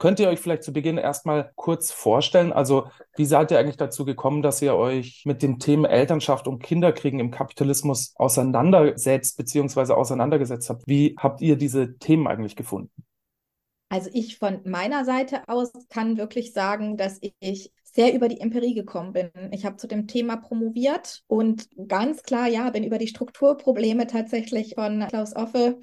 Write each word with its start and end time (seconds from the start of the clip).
Könnt 0.00 0.18
ihr 0.18 0.30
euch 0.30 0.40
vielleicht 0.40 0.62
zu 0.62 0.72
Beginn 0.72 0.96
erstmal 0.96 1.52
kurz 1.56 1.92
vorstellen? 1.92 2.52
Also, 2.54 2.88
wie 3.16 3.26
seid 3.26 3.50
ihr 3.50 3.58
eigentlich 3.58 3.76
dazu 3.76 4.06
gekommen, 4.06 4.40
dass 4.40 4.62
ihr 4.62 4.74
euch 4.74 5.24
mit 5.26 5.42
dem 5.42 5.58
Thema 5.58 5.90
Elternschaft 5.90 6.48
und 6.48 6.62
Kinderkriegen 6.62 7.20
im 7.20 7.30
Kapitalismus 7.30 8.14
auseinandersetzt 8.16 9.36
bzw. 9.36 9.92
auseinandergesetzt 9.92 10.70
habt? 10.70 10.82
Wie 10.86 11.14
habt 11.18 11.42
ihr 11.42 11.56
diese 11.56 11.98
Themen 11.98 12.26
eigentlich 12.26 12.56
gefunden? 12.56 12.90
Also 13.90 14.08
ich 14.12 14.38
von 14.38 14.60
meiner 14.64 15.04
Seite 15.04 15.46
aus 15.48 15.70
kann 15.90 16.16
wirklich 16.16 16.54
sagen, 16.54 16.96
dass 16.96 17.18
ich 17.20 17.72
sehr 17.82 18.14
über 18.14 18.28
die 18.28 18.40
Empirie 18.40 18.72
gekommen 18.72 19.12
bin. 19.12 19.30
Ich 19.50 19.66
habe 19.66 19.76
zu 19.76 19.86
dem 19.86 20.06
Thema 20.06 20.36
promoviert 20.36 21.24
und 21.26 21.68
ganz 21.88 22.22
klar, 22.22 22.46
ja, 22.46 22.70
bin 22.70 22.84
über 22.84 22.98
die 22.98 23.08
Strukturprobleme 23.08 24.06
tatsächlich 24.06 24.76
von 24.76 25.06
Klaus 25.08 25.36
Offe 25.36 25.78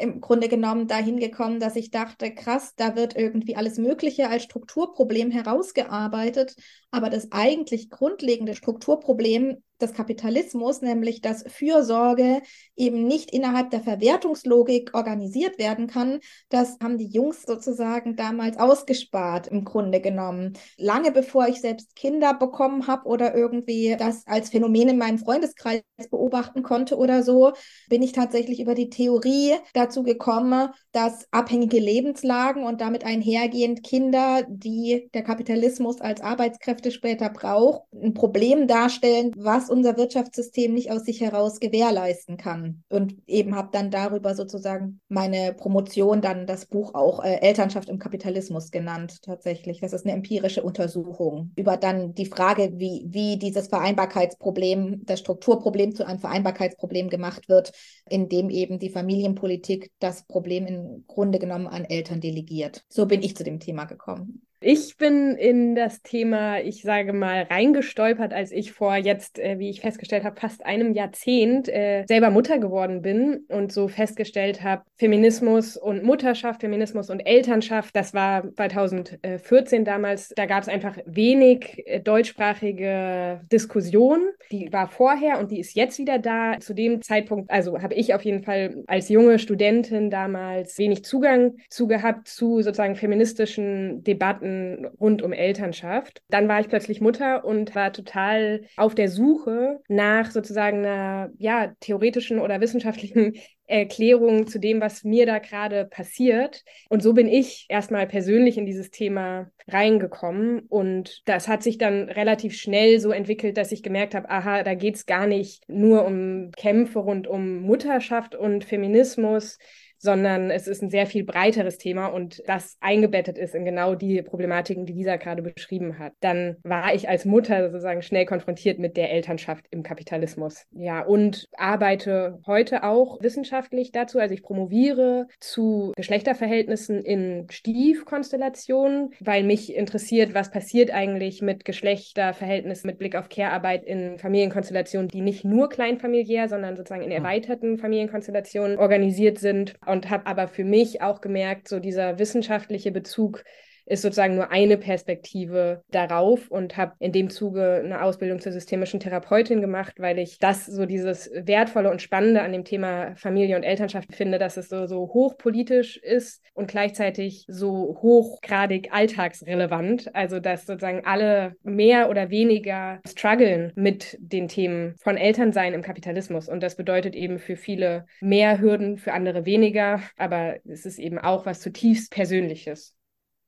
im 0.00 0.20
Grunde 0.20 0.48
genommen 0.48 0.86
dahin 0.86 1.18
gekommen, 1.18 1.60
dass 1.60 1.76
ich 1.76 1.90
dachte, 1.90 2.32
krass, 2.34 2.74
da 2.76 2.96
wird 2.96 3.16
irgendwie 3.16 3.56
alles 3.56 3.78
Mögliche 3.78 4.28
als 4.28 4.44
Strukturproblem 4.44 5.30
herausgearbeitet, 5.30 6.56
aber 6.90 7.10
das 7.10 7.32
eigentlich 7.32 7.90
grundlegende 7.90 8.54
Strukturproblem 8.54 9.62
des 9.80 9.92
Kapitalismus, 9.92 10.82
nämlich 10.82 11.20
dass 11.20 11.44
Fürsorge 11.46 12.42
eben 12.76 13.06
nicht 13.06 13.30
innerhalb 13.32 13.70
der 13.70 13.80
Verwertungslogik 13.80 14.94
organisiert 14.94 15.58
werden 15.58 15.86
kann, 15.86 16.20
das 16.48 16.78
haben 16.82 16.98
die 16.98 17.08
Jungs 17.08 17.42
sozusagen 17.42 18.16
damals 18.16 18.58
ausgespart 18.58 19.48
im 19.48 19.64
Grunde 19.64 20.00
genommen. 20.00 20.54
Lange 20.76 21.12
bevor 21.12 21.48
ich 21.48 21.60
selbst 21.60 21.94
Kinder 21.96 22.34
bekommen 22.34 22.86
habe 22.86 23.06
oder 23.06 23.34
irgendwie 23.34 23.96
das 23.98 24.26
als 24.26 24.50
Phänomen 24.50 24.88
in 24.88 24.98
meinem 24.98 25.18
Freundeskreis 25.18 25.82
beobachten 26.10 26.62
konnte 26.62 26.96
oder 26.96 27.22
so, 27.22 27.52
bin 27.88 28.02
ich 28.02 28.12
tatsächlich 28.12 28.60
über 28.60 28.74
die 28.74 28.90
Theorie 28.90 29.54
dazu 29.74 30.02
gekommen, 30.02 30.70
dass 30.92 31.26
abhängige 31.30 31.78
Lebenslagen 31.78 32.64
und 32.64 32.80
damit 32.80 33.04
einhergehend 33.04 33.82
Kinder, 33.82 34.44
die 34.48 35.10
der 35.14 35.22
Kapitalismus 35.22 36.00
als 36.00 36.20
Arbeitskräfte 36.20 36.90
später 36.90 37.30
braucht, 37.30 37.82
ein 37.92 38.14
Problem 38.14 38.66
darstellen, 38.66 39.32
was 39.36 39.65
was 39.66 39.70
unser 39.70 39.96
Wirtschaftssystem 39.96 40.72
nicht 40.72 40.90
aus 40.90 41.04
sich 41.04 41.20
heraus 41.20 41.60
gewährleisten 41.60 42.36
kann. 42.36 42.84
Und 42.88 43.16
eben 43.26 43.56
habe 43.56 43.70
dann 43.72 43.90
darüber 43.90 44.34
sozusagen 44.34 45.00
meine 45.08 45.54
Promotion, 45.54 46.20
dann 46.20 46.46
das 46.46 46.66
Buch 46.66 46.94
auch 46.94 47.24
äh, 47.24 47.40
Elternschaft 47.40 47.88
im 47.88 47.98
Kapitalismus 47.98 48.70
genannt, 48.70 49.22
tatsächlich. 49.22 49.80
Das 49.80 49.92
ist 49.92 50.04
eine 50.04 50.14
empirische 50.14 50.62
Untersuchung 50.62 51.52
über 51.56 51.76
dann 51.76 52.14
die 52.14 52.26
Frage, 52.26 52.72
wie, 52.76 53.06
wie 53.08 53.38
dieses 53.38 53.68
Vereinbarkeitsproblem, 53.68 55.04
das 55.04 55.20
Strukturproblem 55.20 55.94
zu 55.94 56.06
einem 56.06 56.20
Vereinbarkeitsproblem 56.20 57.08
gemacht 57.08 57.48
wird, 57.48 57.72
indem 58.08 58.50
eben 58.50 58.78
die 58.78 58.90
Familienpolitik 58.90 59.90
das 59.98 60.24
Problem 60.26 60.66
im 60.66 61.04
Grunde 61.06 61.38
genommen 61.38 61.66
an 61.66 61.84
Eltern 61.84 62.20
delegiert. 62.20 62.84
So 62.88 63.06
bin 63.06 63.22
ich 63.22 63.36
zu 63.36 63.44
dem 63.44 63.58
Thema 63.58 63.84
gekommen. 63.84 64.45
Ich 64.60 64.96
bin 64.96 65.36
in 65.36 65.74
das 65.74 66.00
Thema, 66.00 66.60
ich 66.60 66.80
sage 66.80 67.12
mal, 67.12 67.42
reingestolpert, 67.42 68.32
als 68.32 68.52
ich 68.52 68.72
vor 68.72 68.96
jetzt, 68.96 69.38
äh, 69.38 69.58
wie 69.58 69.68
ich 69.68 69.82
festgestellt 69.82 70.24
habe, 70.24 70.40
fast 70.40 70.64
einem 70.64 70.94
Jahrzehnt 70.94 71.68
äh, 71.68 72.04
selber 72.08 72.30
Mutter 72.30 72.58
geworden 72.58 73.02
bin 73.02 73.44
und 73.48 73.70
so 73.70 73.86
festgestellt 73.86 74.62
habe, 74.62 74.82
Feminismus 74.96 75.76
und 75.76 76.04
Mutterschaft, 76.04 76.62
Feminismus 76.62 77.10
und 77.10 77.20
Elternschaft, 77.20 77.94
das 77.94 78.14
war 78.14 78.50
2014 78.54 79.84
damals, 79.84 80.32
da 80.34 80.46
gab 80.46 80.62
es 80.62 80.68
einfach 80.68 80.96
wenig 81.04 81.82
äh, 81.86 82.00
deutschsprachige 82.00 83.42
Diskussion. 83.52 84.30
Die 84.50 84.72
war 84.72 84.88
vorher 84.88 85.38
und 85.38 85.50
die 85.50 85.60
ist 85.60 85.76
jetzt 85.76 85.98
wieder 85.98 86.18
da. 86.18 86.58
Zu 86.60 86.72
dem 86.72 87.02
Zeitpunkt, 87.02 87.50
also 87.50 87.82
habe 87.82 87.94
ich 87.94 88.14
auf 88.14 88.24
jeden 88.24 88.42
Fall 88.42 88.84
als 88.86 89.10
junge 89.10 89.38
Studentin 89.38 90.10
damals 90.10 90.78
wenig 90.78 91.04
Zugang 91.04 91.56
zu 91.68 91.86
gehabt 91.86 92.28
zu 92.28 92.62
sozusagen 92.62 92.96
feministischen 92.96 94.02
Debatten 94.02 94.45
Debatten 94.46 94.86
rund 95.00 95.22
um 95.22 95.32
Elternschaft. 95.32 96.22
Dann 96.28 96.48
war 96.48 96.60
ich 96.60 96.68
plötzlich 96.68 97.00
Mutter 97.00 97.44
und 97.44 97.74
war 97.74 97.92
total 97.92 98.62
auf 98.76 98.94
der 98.94 99.08
Suche 99.08 99.80
nach 99.88 100.30
sozusagen 100.30 100.78
einer 100.78 101.30
ja, 101.38 101.72
theoretischen 101.80 102.38
oder 102.38 102.60
wissenschaftlichen 102.60 103.34
Erklärung 103.68 104.46
zu 104.46 104.60
dem, 104.60 104.80
was 104.80 105.02
mir 105.02 105.26
da 105.26 105.40
gerade 105.40 105.86
passiert. 105.86 106.62
Und 106.88 107.02
so 107.02 107.14
bin 107.14 107.26
ich 107.26 107.66
erstmal 107.68 108.06
persönlich 108.06 108.58
in 108.58 108.66
dieses 108.66 108.90
Thema 108.90 109.50
reingekommen. 109.66 110.60
Und 110.60 111.22
das 111.24 111.48
hat 111.48 111.64
sich 111.64 111.76
dann 111.76 112.08
relativ 112.08 112.56
schnell 112.56 113.00
so 113.00 113.10
entwickelt, 113.10 113.56
dass 113.56 113.72
ich 113.72 113.82
gemerkt 113.82 114.14
habe, 114.14 114.30
aha, 114.30 114.62
da 114.62 114.74
geht 114.74 114.94
es 114.94 115.06
gar 115.06 115.26
nicht 115.26 115.64
nur 115.68 116.04
um 116.04 116.52
Kämpfe 116.56 117.00
rund 117.00 117.26
um 117.26 117.62
Mutterschaft 117.62 118.36
und 118.36 118.64
Feminismus, 118.64 119.58
sondern 120.06 120.50
es 120.50 120.68
ist 120.68 120.82
ein 120.82 120.88
sehr 120.88 121.06
viel 121.06 121.24
breiteres 121.24 121.78
Thema 121.78 122.06
und 122.06 122.40
das 122.46 122.76
eingebettet 122.80 123.36
ist 123.36 123.56
in 123.56 123.64
genau 123.64 123.96
die 123.96 124.22
Problematiken, 124.22 124.86
die 124.86 124.92
Lisa 124.92 125.16
gerade 125.16 125.42
beschrieben 125.42 125.98
hat. 125.98 126.12
Dann 126.20 126.56
war 126.62 126.94
ich 126.94 127.08
als 127.08 127.24
Mutter 127.24 127.68
sozusagen 127.68 128.02
schnell 128.02 128.24
konfrontiert 128.24 128.78
mit 128.78 128.96
der 128.96 129.10
Elternschaft 129.10 129.66
im 129.70 129.82
Kapitalismus. 129.82 130.64
Ja, 130.70 131.02
und 131.02 131.48
arbeite 131.56 132.38
heute 132.46 132.84
auch 132.84 133.20
wissenschaftlich 133.20 133.90
dazu. 133.90 134.20
Also 134.20 134.32
ich 134.32 134.44
promoviere 134.44 135.26
zu 135.40 135.92
Geschlechterverhältnissen 135.96 137.02
in 137.02 137.48
Stiefkonstellationen, 137.50 139.10
weil 139.18 139.42
mich 139.42 139.74
interessiert, 139.74 140.34
was 140.34 140.52
passiert 140.52 140.92
eigentlich 140.92 141.42
mit 141.42 141.64
Geschlechterverhältnissen 141.64 142.86
mit 142.86 142.98
Blick 142.98 143.16
auf 143.16 143.28
Care-Arbeit 143.28 143.84
in 143.84 144.18
Familienkonstellationen, 144.18 145.08
die 145.08 145.20
nicht 145.20 145.44
nur 145.44 145.68
kleinfamiliär, 145.68 146.48
sondern 146.48 146.76
sozusagen 146.76 147.02
in 147.02 147.10
hm. 147.10 147.24
erweiterten 147.24 147.78
Familienkonstellationen 147.78 148.78
organisiert 148.78 149.38
sind 149.38 149.74
und 149.84 149.95
habe 150.04 150.26
aber 150.26 150.48
für 150.48 150.64
mich 150.64 151.00
auch 151.02 151.20
gemerkt, 151.20 151.68
so 151.68 151.80
dieser 151.80 152.18
wissenschaftliche 152.18 152.92
Bezug 152.92 153.44
ist 153.86 154.02
sozusagen 154.02 154.34
nur 154.34 154.50
eine 154.50 154.76
Perspektive 154.76 155.82
darauf 155.90 156.50
und 156.50 156.76
habe 156.76 156.94
in 156.98 157.12
dem 157.12 157.30
Zuge 157.30 157.82
eine 157.84 158.02
Ausbildung 158.02 158.40
zur 158.40 158.52
systemischen 158.52 159.00
Therapeutin 159.00 159.60
gemacht, 159.60 159.94
weil 159.98 160.18
ich 160.18 160.38
das 160.38 160.66
so 160.66 160.86
dieses 160.86 161.30
Wertvolle 161.32 161.90
und 161.90 162.02
Spannende 162.02 162.42
an 162.42 162.52
dem 162.52 162.64
Thema 162.64 163.14
Familie 163.14 163.56
und 163.56 163.62
Elternschaft 163.62 164.14
finde, 164.14 164.38
dass 164.38 164.56
es 164.56 164.68
so, 164.68 164.86
so 164.86 165.12
hochpolitisch 165.14 165.96
ist 165.98 166.42
und 166.52 166.68
gleichzeitig 166.68 167.44
so 167.48 167.96
hochgradig 168.02 168.92
alltagsrelevant. 168.92 170.14
Also 170.14 170.40
dass 170.40 170.66
sozusagen 170.66 171.04
alle 171.04 171.54
mehr 171.62 172.10
oder 172.10 172.30
weniger 172.30 173.00
strugglen 173.06 173.72
mit 173.76 174.16
den 174.20 174.48
Themen 174.48 174.96
von 174.98 175.16
Elternsein 175.16 175.74
im 175.74 175.82
Kapitalismus. 175.82 176.48
Und 176.48 176.62
das 176.62 176.74
bedeutet 176.74 177.14
eben 177.14 177.38
für 177.38 177.56
viele 177.56 178.06
mehr 178.20 178.60
Hürden, 178.60 178.98
für 178.98 179.12
andere 179.12 179.46
weniger. 179.46 180.00
Aber 180.16 180.56
es 180.64 180.86
ist 180.86 180.98
eben 180.98 181.18
auch 181.18 181.46
was 181.46 181.60
zutiefst 181.60 182.10
Persönliches. 182.10 182.95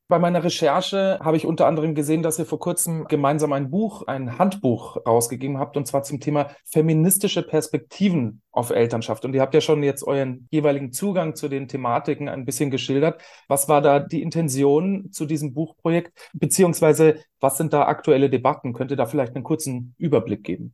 Bei 0.09 0.17
meiner 0.17 0.43
Recherche 0.43 1.19
habe 1.21 1.37
ich 1.37 1.45
unter 1.45 1.67
anderem 1.67 1.93
gesehen, 1.93 2.23
dass 2.23 2.39
ihr 2.39 2.47
vor 2.47 2.57
kurzem 2.57 3.05
gemeinsam 3.05 3.53
ein 3.53 3.69
Buch, 3.69 4.07
ein 4.07 4.39
Handbuch 4.39 4.97
rausgegeben 5.05 5.59
habt, 5.59 5.77
und 5.77 5.85
zwar 5.85 6.01
zum 6.01 6.19
Thema 6.19 6.49
feministische 6.65 7.43
Perspektiven 7.43 8.41
auf 8.51 8.71
Elternschaft. 8.71 9.23
Und 9.23 9.35
ihr 9.35 9.41
habt 9.41 9.53
ja 9.53 9.61
schon 9.61 9.83
jetzt 9.83 10.01
euren 10.01 10.47
jeweiligen 10.49 10.91
Zugang 10.91 11.35
zu 11.35 11.47
den 11.47 11.67
Thematiken 11.67 12.27
ein 12.27 12.43
bisschen 12.43 12.71
geschildert. 12.71 13.21
Was 13.47 13.69
war 13.69 13.81
da 13.81 13.99
die 13.99 14.23
Intention 14.23 15.11
zu 15.11 15.27
diesem 15.27 15.53
Buchprojekt? 15.53 16.31
Beziehungsweise 16.33 17.23
was 17.39 17.57
sind 17.57 17.71
da 17.71 17.85
aktuelle 17.85 18.31
Debatten? 18.31 18.73
Könnt 18.73 18.89
ihr 18.89 18.97
da 18.97 19.05
vielleicht 19.05 19.35
einen 19.35 19.43
kurzen 19.43 19.93
Überblick 19.99 20.43
geben? 20.43 20.73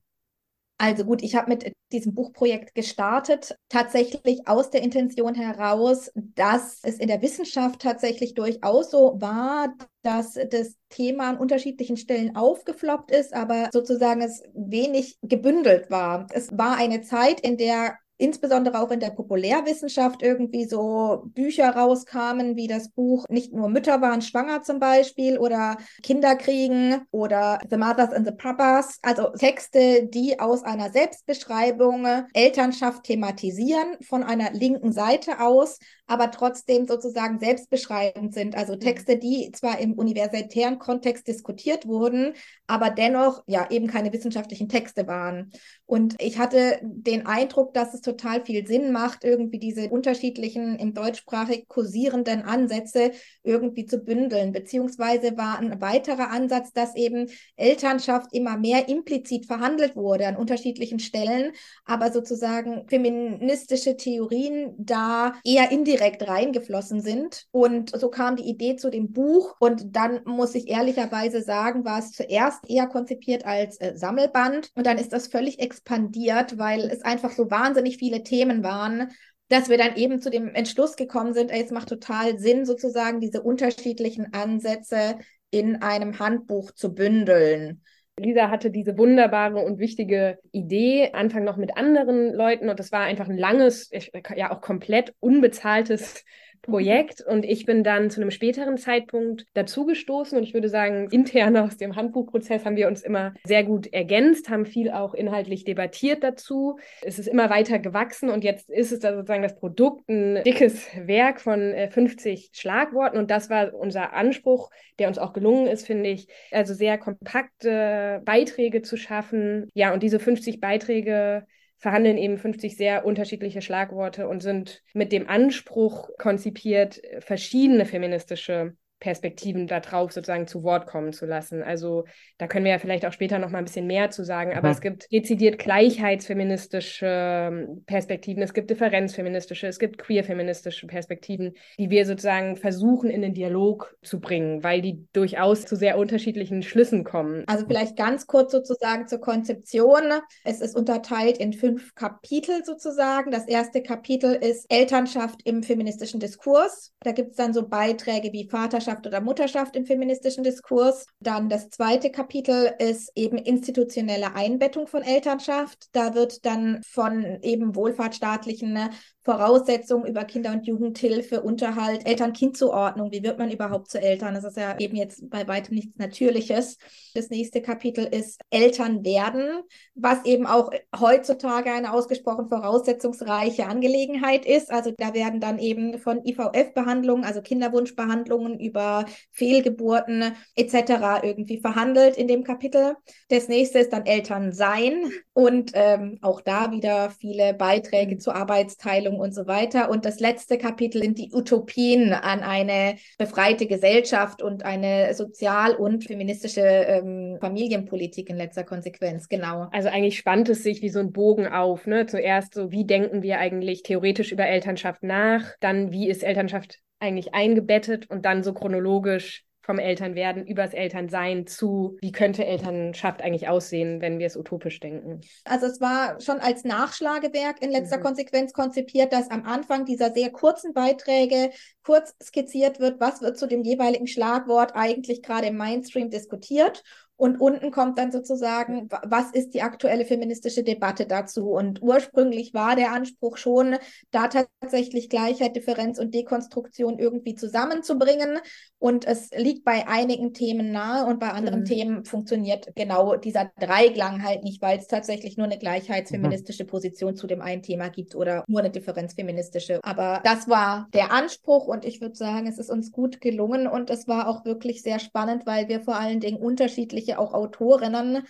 Also 0.77 1.05
gut, 1.05 1.23
ich 1.23 1.35
habe 1.35 1.49
mit 1.49 1.71
diesem 1.93 2.13
Buchprojekt 2.13 2.75
gestartet, 2.75 3.57
tatsächlich 3.69 4.45
aus 4.47 4.71
der 4.71 4.81
Intention 4.81 5.33
heraus, 5.33 6.11
dass 6.15 6.79
es 6.83 6.99
in 6.99 7.07
der 7.07 7.21
Wissenschaft 7.21 7.81
tatsächlich 7.81 8.33
durchaus 8.33 8.91
so 8.91 9.15
war, 9.21 9.73
dass 10.01 10.33
das 10.49 10.75
Thema 10.89 11.29
an 11.29 11.37
unterschiedlichen 11.37 11.95
Stellen 11.95 12.35
aufgefloppt 12.35 13.11
ist, 13.11 13.33
aber 13.33 13.69
sozusagen 13.71 14.21
es 14.21 14.43
wenig 14.53 15.17
gebündelt 15.21 15.89
war. 15.89 16.27
Es 16.33 16.57
war 16.57 16.75
eine 16.77 17.01
Zeit, 17.01 17.39
in 17.39 17.55
der 17.57 17.97
insbesondere 18.17 18.81
auch 18.81 18.91
in 18.91 18.99
der 18.99 19.09
Populärwissenschaft 19.09 20.21
irgendwie 20.21 20.65
so 20.65 21.23
Bücher 21.33 21.75
rauskamen, 21.75 22.55
wie 22.55 22.67
das 22.67 22.89
Buch 22.89 23.25
Nicht 23.29 23.53
nur 23.53 23.69
Mütter 23.69 24.01
waren 24.01 24.21
schwanger 24.21 24.63
zum 24.63 24.79
Beispiel 24.79 25.37
oder 25.37 25.77
Kinderkriegen 26.03 27.01
oder 27.11 27.59
The 27.69 27.77
Mothers 27.77 28.13
and 28.13 28.25
the 28.25 28.33
Papas, 28.33 28.99
also 29.01 29.29
Texte, 29.37 30.07
die 30.07 30.39
aus 30.39 30.63
einer 30.63 30.91
Selbstbeschreibung 30.91 32.07
Elternschaft 32.33 33.03
thematisieren 33.03 33.97
von 34.01 34.23
einer 34.23 34.51
linken 34.51 34.91
Seite 34.91 35.39
aus, 35.39 35.79
aber 36.07 36.31
trotzdem 36.31 36.85
sozusagen 36.85 37.39
selbstbeschreibend 37.39 38.33
sind. 38.33 38.55
Also 38.55 38.75
Texte, 38.75 39.17
die 39.17 39.51
zwar 39.53 39.79
im 39.79 39.93
universitären 39.93 40.77
Kontext 40.77 41.27
diskutiert 41.27 41.87
wurden, 41.87 42.33
aber 42.67 42.89
dennoch 42.89 43.43
ja 43.47 43.69
eben 43.71 43.87
keine 43.87 44.13
wissenschaftlichen 44.13 44.69
Texte 44.69 45.07
waren. 45.07 45.51
Und 45.85 46.15
ich 46.19 46.37
hatte 46.37 46.79
den 46.83 47.25
Eindruck, 47.25 47.73
dass 47.73 47.93
es 47.93 48.01
total 48.01 48.43
viel 48.45 48.67
Sinn 48.67 48.91
macht, 48.91 49.23
irgendwie 49.23 49.59
diese 49.59 49.89
unterschiedlichen 49.89 50.77
im 50.77 50.93
deutschsprachig 50.93 51.67
kursierenden 51.67 52.43
Ansätze 52.43 53.11
irgendwie 53.43 53.85
zu 53.85 53.99
bündeln. 53.99 54.51
Beziehungsweise 54.51 55.37
war 55.37 55.59
ein 55.59 55.81
weiterer 55.81 56.29
Ansatz, 56.29 56.71
dass 56.71 56.95
eben 56.95 57.27
Elternschaft 57.55 58.33
immer 58.33 58.57
mehr 58.57 58.89
implizit 58.89 59.45
verhandelt 59.45 59.95
wurde 59.95 60.27
an 60.27 60.37
unterschiedlichen 60.37 60.99
Stellen, 60.99 61.51
aber 61.85 62.11
sozusagen 62.11 62.87
feministische 62.87 63.97
Theorien 63.97 64.73
da 64.77 65.33
eher 65.43 65.71
indirekt 65.71 65.94
indirekt 65.95 66.27
reingeflossen 66.27 66.99
sind. 66.99 67.45
Und 67.51 67.97
so 67.97 68.09
kam 68.09 68.35
die 68.35 68.47
Idee 68.47 68.75
zu 68.75 68.89
dem 68.89 69.11
Buch. 69.11 69.55
Und 69.59 69.95
dann 69.95 70.21
muss 70.25 70.55
ich 70.55 70.67
ehrlicherweise 70.67 71.41
sagen, 71.41 71.85
war 71.85 71.99
es 71.99 72.11
zuerst 72.11 72.69
eher 72.69 72.87
konzipiert 72.87 73.45
als 73.45 73.79
äh, 73.79 73.95
Sammelband. 73.95 74.71
Und 74.75 74.85
dann 74.85 74.97
ist 74.97 75.13
das 75.13 75.27
völlig 75.27 75.59
expandiert, 75.59 76.57
weil 76.57 76.81
es 76.81 77.01
einfach 77.03 77.31
so 77.31 77.49
wahnsinnig 77.49 77.97
viele 77.97 78.23
Themen 78.23 78.63
waren, 78.63 79.11
dass 79.47 79.69
wir 79.69 79.77
dann 79.77 79.95
eben 79.95 80.19
zu 80.19 80.29
dem 80.29 80.53
Entschluss 80.53 80.95
gekommen 80.95 81.33
sind, 81.33 81.51
ey, 81.51 81.63
es 81.63 81.71
macht 81.71 81.89
total 81.89 82.39
Sinn, 82.39 82.65
sozusagen 82.65 83.19
diese 83.19 83.41
unterschiedlichen 83.43 84.33
Ansätze 84.33 85.19
in 85.51 85.81
einem 85.81 86.19
Handbuch 86.19 86.71
zu 86.71 86.93
bündeln. 86.93 87.83
Lisa 88.17 88.49
hatte 88.49 88.71
diese 88.71 88.97
wunderbare 88.97 89.59
und 89.59 89.77
wichtige 89.77 90.39
Idee, 90.51 91.11
Anfang 91.13 91.43
noch 91.43 91.57
mit 91.57 91.75
anderen 91.77 92.33
Leuten. 92.33 92.69
Und 92.69 92.79
das 92.79 92.91
war 92.91 93.01
einfach 93.01 93.27
ein 93.27 93.37
langes, 93.37 93.89
ja 94.35 94.51
auch 94.51 94.61
komplett 94.61 95.13
unbezahltes 95.19 96.23
Projekt 96.65 97.21
und 97.21 97.45
ich 97.45 97.65
bin 97.65 97.83
dann 97.83 98.09
zu 98.09 98.21
einem 98.21 98.31
späteren 98.31 98.77
Zeitpunkt 98.77 99.45
dazugestoßen 99.53 100.37
und 100.37 100.43
ich 100.43 100.53
würde 100.53 100.69
sagen, 100.69 101.09
intern 101.11 101.55
aus 101.57 101.77
dem 101.77 101.95
Handbuchprozess 101.95 102.65
haben 102.65 102.75
wir 102.75 102.87
uns 102.87 103.01
immer 103.01 103.33
sehr 103.45 103.63
gut 103.63 103.91
ergänzt, 103.93 104.49
haben 104.49 104.65
viel 104.65 104.91
auch 104.91 105.13
inhaltlich 105.13 105.63
debattiert 105.63 106.23
dazu. 106.23 106.77
Es 107.01 107.19
ist 107.19 107.27
immer 107.27 107.49
weiter 107.49 107.79
gewachsen 107.79 108.29
und 108.29 108.43
jetzt 108.43 108.69
ist 108.69 108.91
es 108.91 108.99
da 108.99 109.13
sozusagen 109.13 109.43
das 109.43 109.55
Produkt, 109.55 110.09
ein 110.09 110.43
dickes 110.43 110.87
Werk 110.95 111.41
von 111.41 111.73
50 111.89 112.25
äh, 112.25 112.57
Schlagworten 112.57 113.17
und 113.17 113.31
das 113.31 113.49
war 113.49 113.73
unser 113.73 114.13
Anspruch, 114.13 114.69
der 114.99 115.07
uns 115.07 115.17
auch 115.17 115.33
gelungen 115.33 115.67
ist, 115.67 115.85
finde 115.85 116.09
ich. 116.09 116.27
Also 116.51 116.73
sehr 116.73 116.97
kompakte 116.97 118.21
Beiträge 118.25 118.81
zu 118.81 118.97
schaffen. 118.97 119.69
Ja, 119.73 119.93
und 119.93 120.03
diese 120.03 120.19
50 120.19 120.59
Beiträge 120.59 121.45
verhandeln 121.77 122.17
eben 122.17 122.37
50 122.37 122.77
sehr 122.77 123.05
unterschiedliche 123.05 123.61
Schlagworte 123.61 124.27
und 124.27 124.41
sind 124.41 124.83
mit 124.93 125.11
dem 125.11 125.27
Anspruch 125.27 126.09
konzipiert, 126.17 127.01
verschiedene 127.19 127.85
feministische 127.85 128.75
Perspektiven 128.99 129.67
darauf 129.67 130.11
sozusagen 130.13 130.47
zu 130.47 130.63
Wort 130.63 130.87
kommen 130.87 131.11
zu 131.11 131.25
lassen. 131.25 131.61
Also 131.61 132.05
da 132.37 132.47
können 132.47 132.63
wir 132.63 132.71
ja 132.71 132.79
vielleicht 132.79 133.05
auch 133.05 133.11
später 133.11 133.39
noch 133.39 133.49
mal 133.49 133.57
ein 133.57 133.65
bisschen 133.65 133.87
mehr 133.87 134.09
zu 134.09 134.23
sagen, 134.23 134.53
aber 134.53 134.69
mhm. 134.69 134.73
es 134.73 134.81
gibt 134.81 135.11
dezidiert 135.11 135.59
gleichheitsfeministische 135.59 137.05
ähm, 137.05 137.83
Perspektiven, 137.85 138.41
es 138.41 138.53
gibt 138.53 138.69
differenzfeministische, 138.69 139.67
es 139.67 139.79
gibt 139.79 139.97
queerfeministische 139.97 140.87
Perspektiven, 140.87 141.53
die 141.77 141.89
wir 141.89 142.05
sozusagen 142.05 142.55
versuchen 142.55 143.09
in 143.09 143.21
den 143.21 143.33
Dialog 143.33 143.95
zu 144.01 144.21
bringen, 144.21 144.63
weil 144.63 144.81
die 144.81 145.05
durchaus 145.11 145.65
zu 145.65 145.75
sehr 145.75 145.97
unterschiedlichen 145.97 146.63
Schlüssen 146.63 147.03
kommen. 147.03 147.43
Also 147.47 147.65
vielleicht 147.67 147.97
ganz 147.97 148.27
kurz 148.27 148.53
sozusagen 148.53 149.07
zur 149.07 149.19
Konzeption. 149.19 150.03
Es 150.45 150.61
ist 150.61 150.75
unterteilt 150.75 151.37
in 151.37 151.51
fünf 151.51 151.95
Kapitel 151.95 152.63
sozusagen. 152.63 153.29
Das 153.31 153.45
erste 153.47 153.83
Kapitel 153.83 154.33
ist 154.33 154.65
Elternschaft 154.69 155.41
im 155.43 155.63
feministischen 155.63 156.21
Diskurs. 156.21 156.93
Da 157.01 157.11
gibt 157.11 157.31
es 157.31 157.35
dann 157.35 157.53
so 157.53 157.67
Beiträge 157.67 158.31
wie 158.31 158.47
Vaterschaft 158.49 158.84
Vaterschaft 158.85 159.07
oder 159.07 159.21
Mutterschaft 159.21 159.75
im 159.75 159.85
feministischen 159.85 160.43
Diskurs. 160.43 161.07
Dann 161.19 161.49
das 161.49 161.69
zweite 161.69 162.11
Kapitel 162.11 162.73
ist 162.79 163.11
eben 163.15 163.37
institutionelle 163.37 164.35
Einbettung 164.35 164.87
von 164.87 165.01
Elternschaft. 165.01 165.87
Da 165.91 166.13
wird 166.13 166.45
dann 166.45 166.81
von 166.83 167.39
eben 167.41 167.75
wohlfahrtsstaatlichen 167.75 168.89
Voraussetzungen 169.25 170.05
über 170.05 170.23
Kinder- 170.23 170.51
und 170.51 170.67
Jugendhilfe, 170.67 171.41
Unterhalt, 171.41 172.05
Eltern-Kind-Zuordnung. 172.07 173.11
Wie 173.11 173.23
wird 173.23 173.39
man 173.39 173.49
überhaupt 173.49 173.89
zu 173.89 173.99
Eltern? 173.99 174.35
Das 174.35 174.43
ist 174.43 174.55
ja 174.55 174.77
eben 174.77 174.95
jetzt 174.95 175.27
bei 175.31 175.47
weitem 175.47 175.73
nichts 175.73 175.97
Natürliches. 175.97 176.77
Das 177.15 177.31
nächste 177.31 177.63
Kapitel 177.63 178.05
ist 178.05 178.39
Eltern 178.51 179.03
werden, 179.03 179.61
was 179.95 180.23
eben 180.25 180.45
auch 180.45 180.69
heutzutage 180.99 181.71
eine 181.71 181.91
ausgesprochen 181.91 182.49
voraussetzungsreiche 182.49 183.65
Angelegenheit 183.65 184.45
ist. 184.45 184.71
Also 184.71 184.91
da 184.95 185.15
werden 185.15 185.39
dann 185.39 185.57
eben 185.57 185.97
von 185.97 186.23
IVF-Behandlungen, 186.23 187.25
also 187.25 187.41
Kinderwunschbehandlungen 187.41 188.59
über 188.59 189.05
Fehlgeburten 189.31 190.35
etc. 190.55 191.23
irgendwie 191.23 191.59
verhandelt 191.59 192.15
in 192.15 192.27
dem 192.27 192.43
Kapitel. 192.43 192.95
Das 193.29 193.47
nächste 193.47 193.79
ist 193.79 193.91
dann 193.91 194.05
Eltern 194.05 194.51
sein 194.51 195.11
und 195.33 195.71
ähm, 195.73 196.19
auch 196.21 196.41
da 196.41 196.71
wieder 196.71 197.09
viele 197.09 197.55
Beiträge 197.55 198.19
zur 198.19 198.35
Arbeitsteilung 198.35 199.14
Entwicklung 199.15 199.19
und 199.19 199.33
so 199.33 199.47
weiter. 199.47 199.89
Und 199.89 200.05
das 200.05 200.19
letzte 200.19 200.57
Kapitel 200.57 201.01
sind 201.01 201.17
die 201.17 201.31
Utopien 201.33 202.13
an 202.13 202.41
eine 202.41 202.97
befreite 203.17 203.65
Gesellschaft 203.67 204.41
und 204.41 204.63
eine 204.63 205.13
sozial- 205.13 205.75
und 205.75 206.05
feministische 206.05 206.61
ähm, 206.61 207.37
Familienpolitik 207.39 208.29
in 208.29 208.37
letzter 208.37 208.63
Konsequenz. 208.63 209.27
Genau. 209.27 209.67
Also 209.71 209.89
eigentlich 209.89 210.17
spannt 210.17 210.49
es 210.49 210.63
sich 210.63 210.81
wie 210.81 210.89
so 210.89 210.99
ein 210.99 211.11
Bogen 211.11 211.47
auf. 211.47 211.87
Ne? 211.87 212.05
Zuerst 212.05 212.53
so, 212.53 212.71
wie 212.71 212.85
denken 212.85 213.23
wir 213.23 213.39
eigentlich 213.39 213.83
theoretisch 213.83 214.31
über 214.31 214.45
Elternschaft 214.45 215.03
nach? 215.03 215.43
Dann, 215.59 215.91
wie 215.91 216.09
ist 216.09 216.23
Elternschaft 216.23 216.79
eigentlich 216.99 217.33
eingebettet 217.33 218.09
und 218.09 218.25
dann 218.25 218.43
so 218.43 218.53
chronologisch 218.53 219.44
vom 219.65 219.79
Elternwerden 219.79 220.45
übers 220.45 220.73
Elternsein 220.73 221.47
zu, 221.47 221.97
wie 221.99 222.11
könnte 222.11 222.45
Elternschaft 222.45 223.23
eigentlich 223.23 223.47
aussehen, 223.47 223.99
wenn 223.99 224.19
wir 224.19 224.27
es 224.27 224.37
utopisch 224.37 224.79
denken? 224.79 225.21
Also 225.43 225.65
es 225.65 225.81
war 225.81 226.21
schon 226.21 226.39
als 226.39 226.63
Nachschlagewerk 226.65 227.63
in 227.63 227.71
letzter 227.71 227.97
mhm. 227.97 228.03
Konsequenz 228.03 228.53
konzipiert, 228.53 229.11
dass 229.11 229.31
am 229.31 229.43
Anfang 229.43 229.85
dieser 229.85 230.13
sehr 230.13 230.29
kurzen 230.29 230.73
Beiträge 230.73 231.49
kurz 231.83 232.13
skizziert 232.21 232.79
wird, 232.79 232.99
was 232.99 233.21
wird 233.21 233.39
zu 233.39 233.47
dem 233.47 233.63
jeweiligen 233.63 234.07
Schlagwort 234.07 234.75
eigentlich 234.75 235.23
gerade 235.23 235.47
im 235.47 235.57
Mainstream 235.57 236.11
diskutiert 236.11 236.83
und 237.17 237.39
unten 237.39 237.71
kommt 237.71 237.97
dann 237.97 238.11
sozusagen, 238.11 238.89
was 239.03 239.31
ist 239.31 239.53
die 239.53 239.61
aktuelle 239.61 240.03
feministische 240.03 240.63
Debatte 240.63 241.05
dazu? 241.05 241.49
Und 241.49 241.81
ursprünglich 241.81 242.53
war 242.53 242.75
der 242.75 242.91
Anspruch 242.91 243.37
schon, 243.37 243.77
da 244.11 244.27
tatsächlich 244.27 245.09
Gleichheit, 245.09 245.55
Differenz 245.55 245.97
und 245.97 246.13
Dekonstruktion 246.13 246.99
irgendwie 246.99 247.35
zusammenzubringen. 247.35 248.39
Und 248.79 249.07
es 249.07 249.29
liegt 249.31 249.63
bei 249.63 249.87
einigen 249.87 250.33
Themen 250.33 250.71
nahe 250.71 251.05
und 251.05 251.19
bei 251.19 251.31
anderen 251.31 251.61
mhm. 251.61 251.65
Themen 251.65 252.05
funktioniert 252.05 252.75
genau 252.75 253.15
dieser 253.15 253.49
Dreiklang 253.59 254.23
halt 254.23 254.43
nicht, 254.43 254.61
weil 254.61 254.77
es 254.77 254.87
tatsächlich 254.87 255.37
nur 255.37 255.45
eine 255.45 255.57
gleichheitsfeministische 255.57 256.65
mhm. 256.65 256.67
Position 256.67 257.15
zu 257.15 257.27
dem 257.27 257.41
einen 257.41 257.61
Thema 257.61 257.89
gibt 257.89 258.13
oder 258.15 258.43
nur 258.47 258.59
eine 258.59 258.71
differenzfeministische. 258.71 259.79
Aber 259.83 260.19
das 260.25 260.49
war 260.49 260.87
der 260.93 261.13
Anspruch 261.13 261.67
und 261.67 261.85
ich 261.85 262.01
würde 262.01 262.15
sagen, 262.15 262.47
es 262.47 262.59
ist 262.59 262.69
uns 262.69 262.91
gut 262.91 263.21
gelungen 263.21 263.67
und 263.67 263.89
es 263.89 264.07
war 264.07 264.27
auch 264.27 264.43
wirklich 264.43 264.81
sehr 264.81 264.99
spannend, 264.99 265.45
weil 265.45 265.69
wir 265.69 265.79
vor 265.79 265.95
allen 265.95 266.19
Dingen 266.19 266.37
unterschiedliche 266.37 267.04
unterschiedliche 267.05 267.19
auch 267.19 267.33
Autorinnen 267.33 268.23